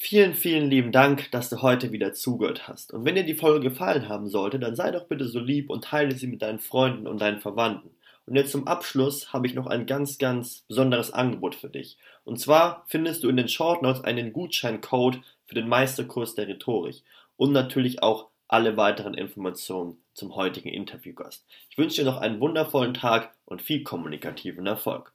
[0.00, 2.92] Vielen, vielen lieben Dank, dass du heute wieder zugehört hast.
[2.92, 5.84] Und wenn dir die Folge gefallen haben sollte, dann sei doch bitte so lieb und
[5.84, 7.90] teile sie mit deinen Freunden und deinen Verwandten.
[8.28, 11.96] Und jetzt zum Abschluss habe ich noch ein ganz, ganz besonderes Angebot für dich.
[12.24, 17.02] Und zwar findest du in den Short Notes einen Gutscheincode für den Meisterkurs der Rhetorik
[17.36, 21.46] und natürlich auch alle weiteren Informationen zum heutigen Interviewgast.
[21.70, 25.14] Ich wünsche dir noch einen wundervollen Tag und viel kommunikativen Erfolg.